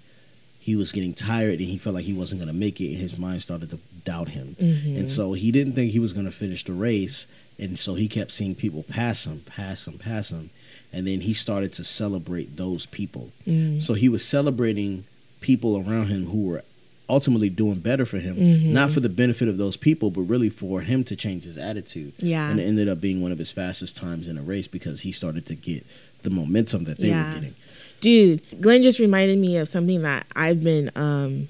he 0.60 0.76
was 0.76 0.92
getting 0.92 1.14
tired 1.14 1.58
and 1.58 1.68
he 1.68 1.78
felt 1.78 1.94
like 1.94 2.04
he 2.04 2.12
wasn't 2.12 2.40
going 2.40 2.52
to 2.52 2.58
make 2.58 2.80
it. 2.80 2.88
And 2.88 2.98
his 2.98 3.16
mind 3.18 3.42
started 3.42 3.70
to 3.70 3.78
doubt 4.04 4.30
him, 4.30 4.56
Mhm. 4.60 4.98
and 4.98 5.10
so 5.10 5.32
he 5.32 5.50
didn't 5.50 5.72
think 5.74 5.92
he 5.92 5.98
was 5.98 6.12
going 6.12 6.26
to 6.26 6.32
finish 6.32 6.64
the 6.64 6.72
race. 6.72 7.26
And 7.58 7.78
so 7.78 7.94
he 7.94 8.08
kept 8.08 8.32
seeing 8.32 8.54
people 8.56 8.82
pass 8.82 9.24
him, 9.26 9.42
pass 9.46 9.86
him, 9.86 9.94
pass 9.98 10.30
him, 10.30 10.50
and 10.92 11.06
then 11.06 11.20
he 11.22 11.32
started 11.32 11.72
to 11.74 11.84
celebrate 11.84 12.56
those 12.56 12.84
people. 12.86 13.30
Mm. 13.46 13.80
So 13.80 13.94
he 13.94 14.08
was 14.08 14.24
celebrating 14.24 15.04
people 15.40 15.76
around 15.78 16.08
him 16.08 16.26
who 16.26 16.42
were 16.46 16.64
ultimately 17.08 17.50
doing 17.50 17.76
better 17.80 18.04
for 18.06 18.18
him, 18.18 18.36
Mhm. 18.36 18.62
not 18.72 18.90
for 18.90 19.00
the 19.00 19.08
benefit 19.10 19.46
of 19.46 19.56
those 19.58 19.76
people, 19.76 20.10
but 20.10 20.22
really 20.22 20.48
for 20.48 20.80
him 20.80 21.04
to 21.04 21.14
change 21.14 21.44
his 21.44 21.56
attitude. 21.58 22.12
Yeah. 22.18 22.50
And 22.50 22.58
it 22.58 22.64
ended 22.64 22.88
up 22.88 23.00
being 23.00 23.20
one 23.20 23.30
of 23.30 23.38
his 23.38 23.50
fastest 23.50 23.96
times 23.96 24.26
in 24.26 24.36
a 24.38 24.42
race 24.42 24.66
because 24.66 25.02
he 25.02 25.12
started 25.12 25.46
to 25.46 25.54
get 25.54 25.84
the 26.24 26.30
momentum 26.30 26.84
that 26.84 26.98
they 26.98 27.08
Yeah. 27.08 27.28
were 27.28 27.34
getting. 27.34 27.54
Dude, 28.00 28.42
Glen 28.60 28.82
just 28.82 28.98
reminded 28.98 29.38
me 29.38 29.56
of 29.56 29.68
something 29.68 30.02
that 30.02 30.26
I've 30.36 30.62
been 30.62 30.90
um, 30.96 31.48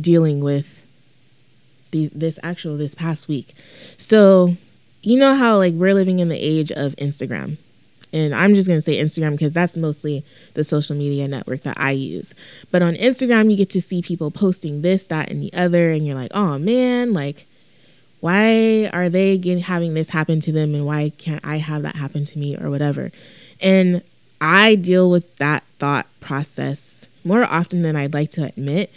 dealing 0.00 0.40
with 0.40 0.80
these 1.92 2.10
this 2.10 2.38
actual 2.42 2.76
this 2.76 2.94
past 2.94 3.28
week. 3.28 3.54
So, 3.96 4.56
you 5.02 5.16
know 5.18 5.34
how 5.36 5.58
like 5.58 5.74
we're 5.74 5.94
living 5.94 6.18
in 6.18 6.28
the 6.30 6.36
age 6.38 6.72
of 6.72 6.96
Instagram. 6.96 7.58
And 8.12 8.32
I'm 8.32 8.54
just 8.54 8.68
going 8.68 8.78
to 8.78 8.82
say 8.82 8.96
Instagram 9.02 9.32
because 9.32 9.52
that's 9.52 9.76
mostly 9.76 10.24
the 10.54 10.62
social 10.62 10.94
media 10.94 11.26
network 11.26 11.62
that 11.62 11.76
I 11.80 11.90
use. 11.90 12.32
But 12.70 12.80
on 12.80 12.94
Instagram, 12.94 13.50
you 13.50 13.56
get 13.56 13.70
to 13.70 13.82
see 13.82 14.02
people 14.02 14.30
posting 14.30 14.82
this, 14.82 15.06
that, 15.08 15.30
and 15.30 15.42
the 15.42 15.52
other. 15.52 15.90
And 15.90 16.06
you're 16.06 16.14
like, 16.14 16.30
oh 16.32 16.56
man, 16.58 17.12
like, 17.12 17.44
why 18.20 18.86
are 18.92 19.08
they 19.08 19.36
getting, 19.36 19.64
having 19.64 19.94
this 19.94 20.10
happen 20.10 20.38
to 20.40 20.52
them? 20.52 20.74
And 20.76 20.86
why 20.86 21.10
can't 21.18 21.44
I 21.44 21.56
have 21.58 21.82
that 21.82 21.96
happen 21.96 22.24
to 22.24 22.38
me 22.38 22.56
or 22.56 22.70
whatever? 22.70 23.10
And 23.60 24.02
I 24.40 24.74
deal 24.74 25.10
with 25.10 25.36
that 25.36 25.64
thought 25.78 26.06
process 26.20 27.06
more 27.24 27.44
often 27.44 27.82
than 27.82 27.96
I'd 27.96 28.14
like 28.14 28.30
to 28.32 28.44
admit. 28.44 28.92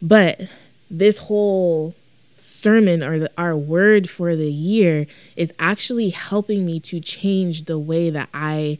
But 0.00 0.48
this 0.90 1.18
whole 1.18 1.94
sermon 2.36 3.02
or 3.02 3.18
the, 3.18 3.30
our 3.36 3.56
word 3.56 4.08
for 4.08 4.34
the 4.34 4.50
year 4.50 5.06
is 5.36 5.52
actually 5.58 6.10
helping 6.10 6.64
me 6.64 6.80
to 6.80 7.00
change 7.00 7.64
the 7.64 7.78
way 7.78 8.10
that 8.10 8.28
I 8.32 8.78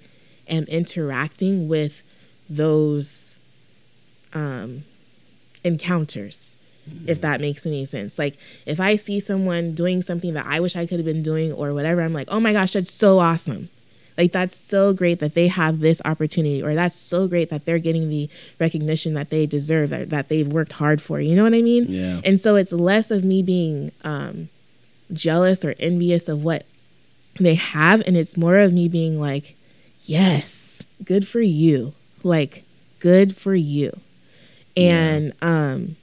am 0.49 0.65
interacting 0.65 1.69
with 1.69 2.03
those 2.49 3.39
um, 4.33 4.85
encounters, 5.63 6.57
if 7.07 7.21
that 7.21 7.41
makes 7.41 7.67
any 7.67 7.85
sense. 7.85 8.19
Like, 8.19 8.37
if 8.67 8.81
I 8.81 8.97
see 8.97 9.21
someone 9.21 9.75
doing 9.75 10.03
something 10.03 10.35
that 10.35 10.47
I 10.47 10.59
wish 10.61 10.75
I 10.75 10.87
could 10.87 10.99
have 10.99 11.07
been 11.07 11.23
doing 11.23 11.53
or 11.53 11.73
whatever, 11.75 12.01
I'm 12.01 12.13
like, 12.13 12.29
oh 12.31 12.41
my 12.41 12.53
gosh, 12.53 12.73
that's 12.73 12.93
so 12.93 13.19
awesome. 13.19 13.69
Like, 14.21 14.33
that's 14.33 14.55
so 14.55 14.93
great 14.93 15.19
that 15.21 15.33
they 15.33 15.49
have 15.49 15.81
this 15.81 16.03
opportunity, 16.05 16.63
or 16.63 16.75
that's 16.75 16.95
so 16.95 17.27
great 17.27 17.49
that 17.49 17.65
they're 17.65 17.79
getting 17.79 18.11
the 18.11 18.29
recognition 18.59 19.15
that 19.15 19.31
they 19.31 19.47
deserve, 19.47 19.89
that, 19.89 20.11
that 20.11 20.29
they've 20.29 20.47
worked 20.47 20.73
hard 20.73 21.01
for. 21.01 21.21
You 21.21 21.35
know 21.35 21.43
what 21.43 21.55
I 21.55 21.63
mean? 21.63 21.87
Yeah. 21.89 22.21
And 22.23 22.39
so 22.39 22.57
it's 22.57 22.73
less 22.73 23.11
of 23.11 23.25
me 23.25 23.43
being 23.43 23.93
um, 24.05 24.51
jealous 25.11 25.65
or 25.65 25.75
envious 25.79 26.29
of 26.29 26.45
what 26.45 26.67
they 27.39 27.55
have, 27.55 28.03
and 28.07 28.15
it's 28.15 28.37
more 28.37 28.59
of 28.59 28.75
me 28.75 28.89
being 28.89 29.19
like, 29.19 29.57
yes, 30.05 30.83
good 31.03 31.27
for 31.27 31.41
you. 31.41 31.95
Like, 32.23 32.65
good 32.99 33.35
for 33.35 33.55
you. 33.55 33.99
And 34.77 35.33
um, 35.41 35.97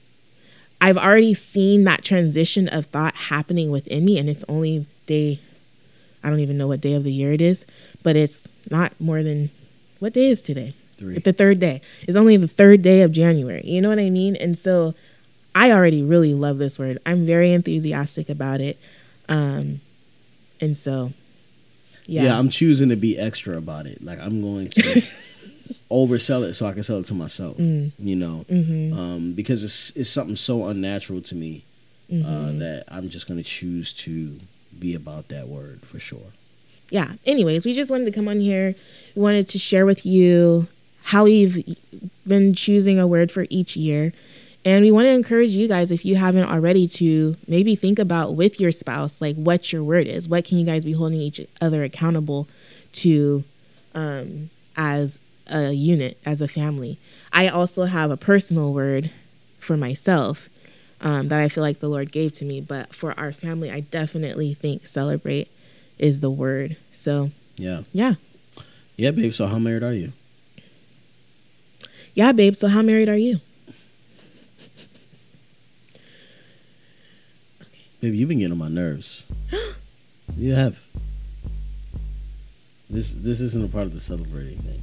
I've 0.80 0.98
already 0.98 1.34
seen 1.34 1.84
that 1.84 2.04
transition 2.04 2.66
of 2.66 2.86
thought 2.86 3.14
happening 3.14 3.70
within 3.70 4.04
me, 4.04 4.18
and 4.18 4.28
it's 4.28 4.44
only 4.48 4.86
day, 5.06 5.38
I 6.24 6.30
don't 6.30 6.40
even 6.40 6.58
know 6.58 6.66
what 6.66 6.80
day 6.80 6.94
of 6.94 7.04
the 7.04 7.12
year 7.12 7.32
it 7.32 7.40
is, 7.40 7.64
but 8.08 8.16
it's 8.16 8.48
not 8.70 8.98
more 8.98 9.22
than, 9.22 9.50
what 9.98 10.14
day 10.14 10.28
is 10.30 10.40
today? 10.40 10.72
Three. 10.96 11.18
The 11.18 11.34
third 11.34 11.60
day. 11.60 11.82
It's 12.06 12.16
only 12.16 12.38
the 12.38 12.48
third 12.48 12.80
day 12.80 13.02
of 13.02 13.12
January. 13.12 13.60
You 13.66 13.82
know 13.82 13.90
what 13.90 13.98
I 13.98 14.08
mean? 14.08 14.34
And 14.34 14.56
so 14.56 14.94
I 15.54 15.72
already 15.72 16.02
really 16.02 16.32
love 16.32 16.56
this 16.56 16.78
word. 16.78 16.96
I'm 17.04 17.26
very 17.26 17.52
enthusiastic 17.52 18.30
about 18.30 18.62
it. 18.62 18.78
Um, 19.28 19.82
and 20.58 20.74
so, 20.74 21.12
yeah. 22.06 22.22
Yeah. 22.22 22.38
I'm 22.38 22.48
choosing 22.48 22.88
to 22.88 22.96
be 22.96 23.18
extra 23.18 23.58
about 23.58 23.84
it. 23.84 24.02
Like 24.02 24.18
I'm 24.20 24.40
going 24.40 24.70
to 24.70 25.02
oversell 25.90 26.44
it 26.48 26.54
so 26.54 26.64
I 26.64 26.72
can 26.72 26.82
sell 26.82 27.00
it 27.00 27.04
to 27.06 27.14
myself. 27.14 27.58
Mm. 27.58 27.92
You 27.98 28.16
know, 28.16 28.46
Mhm. 28.50 28.96
um, 28.96 29.32
because 29.34 29.62
it's 29.62 29.92
it's 29.94 30.08
something 30.08 30.34
so 30.36 30.64
unnatural 30.64 31.20
to 31.20 31.34
me 31.34 31.62
uh, 32.10 32.14
Mhm. 32.14 32.58
that 32.60 32.84
I'm 32.88 33.10
just 33.10 33.26
going 33.28 33.36
to 33.36 33.44
choose 33.44 33.92
to 34.04 34.40
be 34.78 34.94
about 34.94 35.28
that 35.28 35.46
word 35.48 35.80
for 35.84 35.98
sure. 36.00 36.32
Yeah. 36.90 37.12
Anyways, 37.26 37.66
we 37.66 37.74
just 37.74 37.90
wanted 37.90 38.06
to 38.06 38.12
come 38.12 38.28
on 38.28 38.40
here. 38.40 38.74
We 39.14 39.22
wanted 39.22 39.48
to 39.48 39.58
share 39.58 39.86
with 39.86 40.06
you 40.06 40.68
how 41.02 41.24
we've 41.24 41.76
been 42.26 42.54
choosing 42.54 42.98
a 42.98 43.06
word 43.06 43.32
for 43.32 43.46
each 43.50 43.76
year. 43.76 44.12
And 44.64 44.84
we 44.84 44.90
want 44.90 45.06
to 45.06 45.10
encourage 45.10 45.50
you 45.50 45.68
guys, 45.68 45.90
if 45.90 46.04
you 46.04 46.16
haven't 46.16 46.48
already, 46.48 46.88
to 46.88 47.36
maybe 47.46 47.76
think 47.76 47.98
about 47.98 48.34
with 48.34 48.60
your 48.60 48.72
spouse, 48.72 49.20
like 49.20 49.36
what 49.36 49.72
your 49.72 49.82
word 49.82 50.06
is. 50.06 50.28
What 50.28 50.44
can 50.44 50.58
you 50.58 50.66
guys 50.66 50.84
be 50.84 50.92
holding 50.92 51.20
each 51.20 51.40
other 51.60 51.84
accountable 51.84 52.48
to 52.94 53.44
um, 53.94 54.50
as 54.76 55.20
a 55.46 55.72
unit, 55.72 56.18
as 56.26 56.42
a 56.42 56.48
family? 56.48 56.98
I 57.32 57.48
also 57.48 57.84
have 57.84 58.10
a 58.10 58.16
personal 58.16 58.74
word 58.74 59.10
for 59.58 59.76
myself 59.76 60.48
um, 61.00 61.28
that 61.28 61.40
I 61.40 61.48
feel 61.48 61.62
like 61.62 61.80
the 61.80 61.88
Lord 61.88 62.12
gave 62.12 62.32
to 62.34 62.44
me. 62.44 62.60
But 62.60 62.94
for 62.94 63.18
our 63.18 63.32
family, 63.32 63.70
I 63.70 63.80
definitely 63.80 64.54
think 64.54 64.86
celebrate 64.86 65.48
is 65.98 66.20
the 66.20 66.30
word. 66.30 66.76
So, 66.92 67.30
Yeah. 67.56 67.82
yeah. 67.92 68.14
Yeah, 68.96 69.10
babe. 69.12 69.32
So 69.32 69.46
how 69.46 69.58
married 69.58 69.82
are 69.82 69.92
you? 69.94 70.12
Yeah, 72.14 72.32
babe. 72.32 72.56
So, 72.56 72.66
how 72.68 72.82
married 72.82 73.08
are 73.08 73.16
you? 73.16 73.40
Baby, 78.00 78.16
you've 78.18 78.28
been 78.28 78.38
getting 78.38 78.52
on 78.52 78.58
my 78.58 78.68
nerves. 78.68 79.24
you 80.36 80.54
have. 80.54 80.78
This 82.90 83.12
this 83.12 83.40
isn't 83.40 83.64
a 83.64 83.68
part 83.68 83.86
of 83.86 83.92
the 83.94 84.00
celebrating 84.00 84.58
thing. 84.58 84.82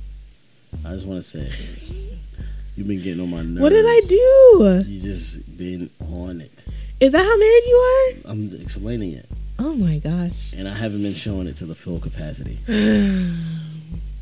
I 0.86 0.96
just 0.96 1.06
want 1.08 1.24
to 1.24 1.30
say, 1.30 1.50
you've 2.76 2.88
been 2.88 3.02
getting 3.02 3.22
on 3.22 3.30
my 3.30 3.42
nerves. 3.42 3.60
What 3.62 3.70
did 3.70 3.86
I 3.86 4.02
do? 4.08 4.84
You 4.88 5.02
just 5.02 5.58
been 5.58 5.90
on 6.00 6.42
it. 6.42 6.52
Is 7.00 7.14
that 7.14 7.24
how 7.26 7.38
married 7.38 7.64
you 7.66 7.76
are? 7.76 8.32
I'm 8.32 8.54
explaining 8.62 9.14
it, 9.14 9.26
Oh 9.58 9.74
my 9.74 9.98
gosh. 9.98 10.52
and 10.56 10.68
I 10.68 10.74
haven't 10.74 11.02
been 11.02 11.14
showing 11.14 11.48
it 11.48 11.58
to 11.58 11.66
the 11.66 11.76
full 11.76 12.00
capacity. 12.00 12.60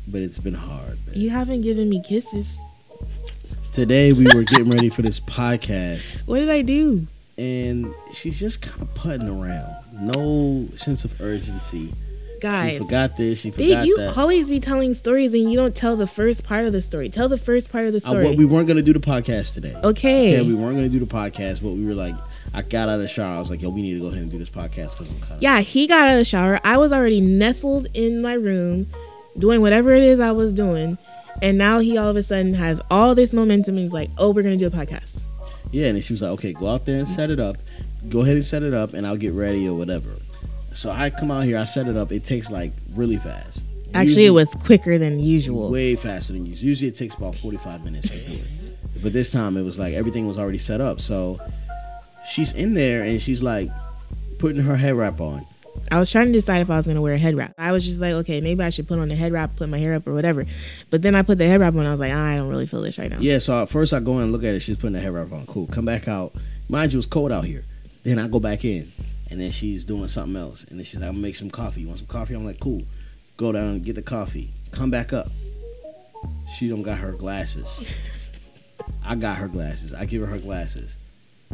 but 0.06 0.22
it's 0.22 0.38
been 0.38 0.54
hard. 0.54 0.98
man. 1.06 1.14
You 1.18 1.30
haven't 1.30 1.62
given 1.62 1.88
me 1.88 2.02
kisses. 2.02 2.58
Today 3.72 4.12
we 4.12 4.24
were 4.34 4.44
getting 4.44 4.70
ready 4.70 4.88
for 4.90 5.02
this 5.02 5.18
podcast, 5.20 6.22
What 6.26 6.38
did 6.38 6.50
I 6.50 6.62
do? 6.62 7.06
and 7.36 7.92
she's 8.12 8.38
just 8.38 8.62
kind 8.62 8.82
of 8.82 8.94
putting 8.94 9.28
around. 9.28 9.74
No 9.92 10.68
sense 10.76 11.04
of 11.04 11.20
urgency. 11.20 11.92
Guys. 12.40 12.72
she 12.74 12.78
forgot 12.78 13.16
this. 13.16 13.40
She 13.40 13.50
Babe, 13.50 13.84
you 13.86 13.96
that. 13.96 14.16
always 14.16 14.48
be 14.48 14.60
telling 14.60 14.94
stories 14.94 15.34
and 15.34 15.50
you 15.50 15.56
don't 15.56 15.74
tell 15.74 15.96
the 15.96 16.06
first 16.06 16.44
part 16.44 16.66
of 16.66 16.72
the 16.72 16.82
story. 16.82 17.08
Tell 17.08 17.28
the 17.28 17.38
first 17.38 17.72
part 17.72 17.86
of 17.86 17.92
the 17.92 17.98
uh, 18.06 18.08
I, 18.08 18.10
story. 18.10 18.24
well, 18.26 18.36
we 18.36 18.44
weren't 18.44 18.68
gonna 18.68 18.82
do 18.82 18.92
the 18.92 19.00
podcast 19.00 19.54
today. 19.54 19.74
okay. 19.82 20.38
Okay, 20.38 20.46
we 20.46 20.54
weren't 20.54 20.76
gonna 20.76 20.88
do 20.88 21.00
the 21.00 21.06
podcast, 21.06 21.60
but 21.62 21.70
we 21.72 21.84
were 21.86 21.94
like, 21.94 22.14
I 22.54 22.62
got 22.62 22.88
out 22.88 22.94
of 22.96 23.00
the 23.00 23.08
shower. 23.08 23.34
I 23.36 23.38
was 23.40 23.50
like, 23.50 23.60
yo, 23.60 23.68
we 23.68 23.82
need 23.82 23.94
to 23.94 24.00
go 24.00 24.06
ahead 24.06 24.22
and 24.22 24.30
do 24.30 24.38
this 24.38 24.48
podcast 24.48 24.92
because 24.92 25.10
I'm 25.10 25.18
kind 25.20 25.32
of 25.32 25.42
yeah, 25.42 25.60
he 25.60 25.86
got 25.86 26.08
out 26.08 26.12
of 26.12 26.18
the 26.18 26.24
shower. 26.24 26.60
I 26.64 26.76
was 26.76 26.92
already 26.92 27.20
nestled 27.20 27.88
in 27.94 28.22
my 28.22 28.34
room 28.34 28.86
doing 29.36 29.60
whatever 29.60 29.92
it 29.92 30.02
is 30.04 30.20
I 30.20 30.30
was 30.30 30.52
doing. 30.52 30.96
And 31.42 31.58
now 31.58 31.80
he 31.80 31.98
all 31.98 32.08
of 32.08 32.16
a 32.16 32.22
sudden 32.22 32.54
has 32.54 32.80
all 32.90 33.14
this 33.16 33.32
momentum 33.32 33.74
and 33.76 33.82
he's 33.82 33.92
like, 33.92 34.08
oh, 34.18 34.30
we're 34.30 34.42
going 34.42 34.56
to 34.56 34.68
do 34.70 34.74
a 34.74 34.86
podcast. 34.86 35.22
yeah. 35.72 35.88
And 35.88 36.02
she 36.04 36.12
was 36.12 36.22
like, 36.22 36.30
okay, 36.32 36.52
go 36.52 36.68
out 36.68 36.86
there 36.86 36.96
and 36.96 37.08
set 37.08 37.30
it 37.30 37.40
up. 37.40 37.56
Go 38.08 38.20
ahead 38.20 38.36
and 38.36 38.44
set 38.44 38.62
it 38.62 38.74
up, 38.74 38.92
and 38.92 39.06
I'll 39.06 39.16
get 39.16 39.32
ready 39.32 39.66
or 39.66 39.72
whatever. 39.74 40.10
So 40.74 40.90
I 40.90 41.08
come 41.08 41.30
out 41.30 41.44
here, 41.44 41.56
I 41.56 41.64
set 41.64 41.88
it 41.88 41.96
up. 41.96 42.12
It 42.12 42.22
takes 42.22 42.50
like 42.50 42.72
really 42.94 43.16
fast. 43.16 43.62
Actually, 43.94 44.04
Usually- 44.08 44.26
it 44.26 44.30
was 44.30 44.54
quicker 44.56 44.98
than 44.98 45.18
usual. 45.20 45.70
way 45.70 45.96
faster 45.96 46.34
than 46.34 46.44
usual. 46.46 46.66
Usually 46.68 46.88
it 46.88 46.96
takes 46.96 47.14
about 47.14 47.34
45 47.36 47.82
minutes 47.84 48.10
to 48.10 48.18
do 48.18 48.32
it. 48.34 49.02
But 49.02 49.12
this 49.14 49.30
time 49.30 49.56
it 49.56 49.62
was 49.62 49.78
like 49.78 49.94
everything 49.94 50.26
was 50.28 50.38
already 50.38 50.58
set 50.58 50.80
up. 50.82 51.00
So 51.00 51.40
she's 52.28 52.52
in 52.52 52.74
there 52.74 53.02
and 53.02 53.20
she's 53.20 53.42
like 53.42 53.70
putting 54.38 54.62
her 54.62 54.76
head 54.76 54.94
wrap 54.94 55.20
on. 55.20 55.46
I 55.90 55.98
was 55.98 56.10
trying 56.10 56.26
to 56.26 56.32
decide 56.32 56.60
if 56.60 56.70
I 56.70 56.76
was 56.76 56.86
going 56.86 56.94
to 56.96 57.02
wear 57.02 57.14
a 57.14 57.18
head 57.18 57.34
wrap. 57.34 57.52
I 57.58 57.72
was 57.72 57.84
just 57.84 57.98
like, 58.00 58.12
okay, 58.12 58.40
maybe 58.40 58.62
I 58.62 58.70
should 58.70 58.86
put 58.86 58.98
on 58.98 59.10
a 59.10 59.14
head 59.14 59.32
wrap, 59.32 59.56
put 59.56 59.68
my 59.68 59.78
hair 59.78 59.94
up 59.94 60.06
or 60.06 60.14
whatever. 60.14 60.46
But 60.90 61.02
then 61.02 61.14
I 61.14 61.22
put 61.22 61.38
the 61.38 61.46
head 61.46 61.60
wrap 61.60 61.74
on. 61.74 61.84
I 61.84 61.90
was 61.90 62.00
like, 62.00 62.12
ah, 62.14 62.26
I 62.26 62.36
don't 62.36 62.48
really 62.48 62.66
feel 62.66 62.80
this 62.80 62.96
right 62.96 63.10
now. 63.10 63.18
Yeah, 63.18 63.38
so 63.38 63.62
at 63.62 63.68
first 63.68 63.92
I 63.92 64.00
go 64.00 64.18
in 64.18 64.24
and 64.24 64.32
look 64.32 64.44
at 64.44 64.54
her. 64.54 64.60
She's 64.60 64.76
putting 64.76 64.92
the 64.92 65.00
head 65.00 65.12
wrap 65.12 65.32
on. 65.32 65.46
Cool. 65.46 65.66
Come 65.66 65.84
back 65.84 66.08
out. 66.08 66.34
Mind 66.68 66.92
you, 66.92 66.98
it's 66.98 67.06
cold 67.06 67.32
out 67.32 67.44
here. 67.44 67.64
Then 68.04 68.18
I 68.18 68.28
go 68.28 68.38
back 68.38 68.64
in 68.64 68.92
and 69.30 69.40
then 69.40 69.50
she's 69.50 69.84
doing 69.84 70.08
something 70.08 70.40
else. 70.40 70.64
And 70.64 70.78
then 70.78 70.84
she's 70.84 71.00
like, 71.00 71.08
I'm 71.08 71.14
going 71.14 71.22
to 71.22 71.28
make 71.28 71.36
some 71.36 71.50
coffee. 71.50 71.82
You 71.82 71.88
want 71.88 71.98
some 71.98 72.08
coffee? 72.08 72.34
I'm 72.34 72.46
like, 72.46 72.60
cool. 72.60 72.82
Go 73.36 73.52
down 73.52 73.70
and 73.70 73.84
get 73.84 73.96
the 73.96 74.02
coffee. 74.02 74.50
Come 74.70 74.90
back 74.90 75.12
up. 75.12 75.30
She 76.56 76.68
don't 76.68 76.82
got 76.82 76.98
her 76.98 77.12
glasses. 77.12 77.88
I 79.04 79.16
got 79.16 79.38
her 79.38 79.48
glasses. 79.48 79.92
I 79.92 80.04
give 80.04 80.22
her 80.22 80.28
her 80.28 80.38
glasses. 80.38 80.96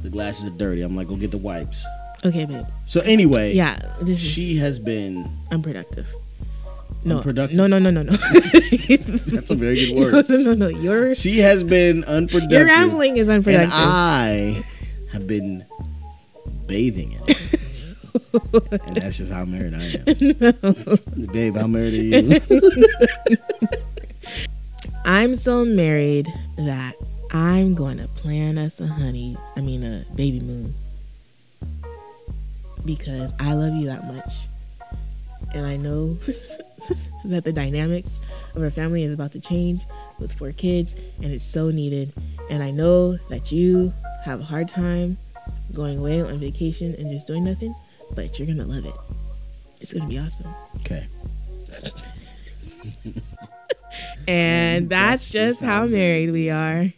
The 0.02 0.10
glasses 0.10 0.46
are 0.46 0.50
dirty. 0.50 0.82
I'm 0.82 0.96
like, 0.96 1.08
go 1.08 1.16
get 1.16 1.30
the 1.30 1.38
wipes. 1.38 1.84
Okay, 2.24 2.44
babe. 2.44 2.66
So 2.86 3.00
anyway, 3.00 3.54
Yeah, 3.54 3.78
this 4.02 4.18
she 4.18 4.56
has 4.56 4.78
been. 4.78 5.30
unproductive. 5.50 6.08
No, 7.02 7.16
Unproductive? 7.16 7.56
no, 7.56 7.66
no, 7.66 7.78
no, 7.78 7.90
no, 7.90 8.02
no. 8.02 8.12
That's 8.36 9.50
a 9.50 9.54
very 9.54 9.86
good 9.86 9.96
word. 10.12 10.28
No, 10.28 10.36
no, 10.36 10.54
no, 10.54 10.54
no. 10.54 10.68
Your 10.68 11.14
She 11.14 11.38
has 11.38 11.62
been 11.62 12.04
unproductive. 12.04 12.50
your 12.58 12.66
rambling 12.66 13.16
is 13.16 13.28
unproductive. 13.30 13.72
and. 13.72 13.72
I 13.72 14.64
have 15.12 15.26
been 15.26 15.64
bathing 16.66 17.12
in 17.12 17.22
it. 17.26 17.60
and 18.86 18.96
that's 18.96 19.16
just 19.16 19.32
how 19.32 19.44
married 19.46 19.72
I 19.74 20.02
am. 20.06 21.26
Babe, 21.32 21.56
how 21.56 21.66
married 21.66 21.94
are 22.14 22.26
you? 22.34 23.38
I'm 25.04 25.36
so 25.36 25.64
married 25.64 26.26
that 26.58 26.94
I'm 27.32 27.74
going 27.74 27.98
to 27.98 28.08
plan 28.08 28.58
us 28.58 28.80
a 28.80 28.86
honey. 28.86 29.36
I 29.56 29.60
mean 29.60 29.84
a 29.84 30.04
baby 30.14 30.40
moon 30.40 30.74
because 32.84 33.32
I 33.38 33.52
love 33.52 33.74
you 33.74 33.86
that 33.86 34.06
much, 34.06 34.32
and 35.54 35.66
I 35.66 35.76
know 35.76 36.16
that 37.24 37.44
the 37.44 37.52
dynamics 37.52 38.20
of 38.54 38.62
our 38.62 38.70
family 38.70 39.04
is 39.04 39.12
about 39.12 39.32
to 39.32 39.40
change 39.40 39.82
with 40.18 40.32
four 40.32 40.52
kids, 40.52 40.94
and 41.22 41.32
it's 41.32 41.44
so 41.44 41.70
needed. 41.70 42.12
And 42.48 42.62
I 42.62 42.70
know 42.70 43.18
that 43.28 43.52
you 43.52 43.92
have 44.24 44.40
a 44.40 44.44
hard 44.44 44.68
time 44.68 45.18
going 45.72 45.98
away 45.98 46.20
on 46.20 46.38
vacation 46.40 46.94
and 46.98 47.10
just 47.10 47.26
doing 47.26 47.44
nothing, 47.44 47.74
but 48.12 48.38
you're 48.38 48.48
gonna 48.48 48.64
love 48.64 48.86
it. 48.86 48.94
It's 49.80 49.92
gonna 49.92 50.08
be 50.08 50.18
awesome. 50.18 50.52
Okay. 50.80 51.06
And 54.28 54.88
that's, 54.88 55.30
just 55.30 55.60
how 55.60 55.86
married 55.86 56.30
we 56.30 56.50
are. 56.50 56.92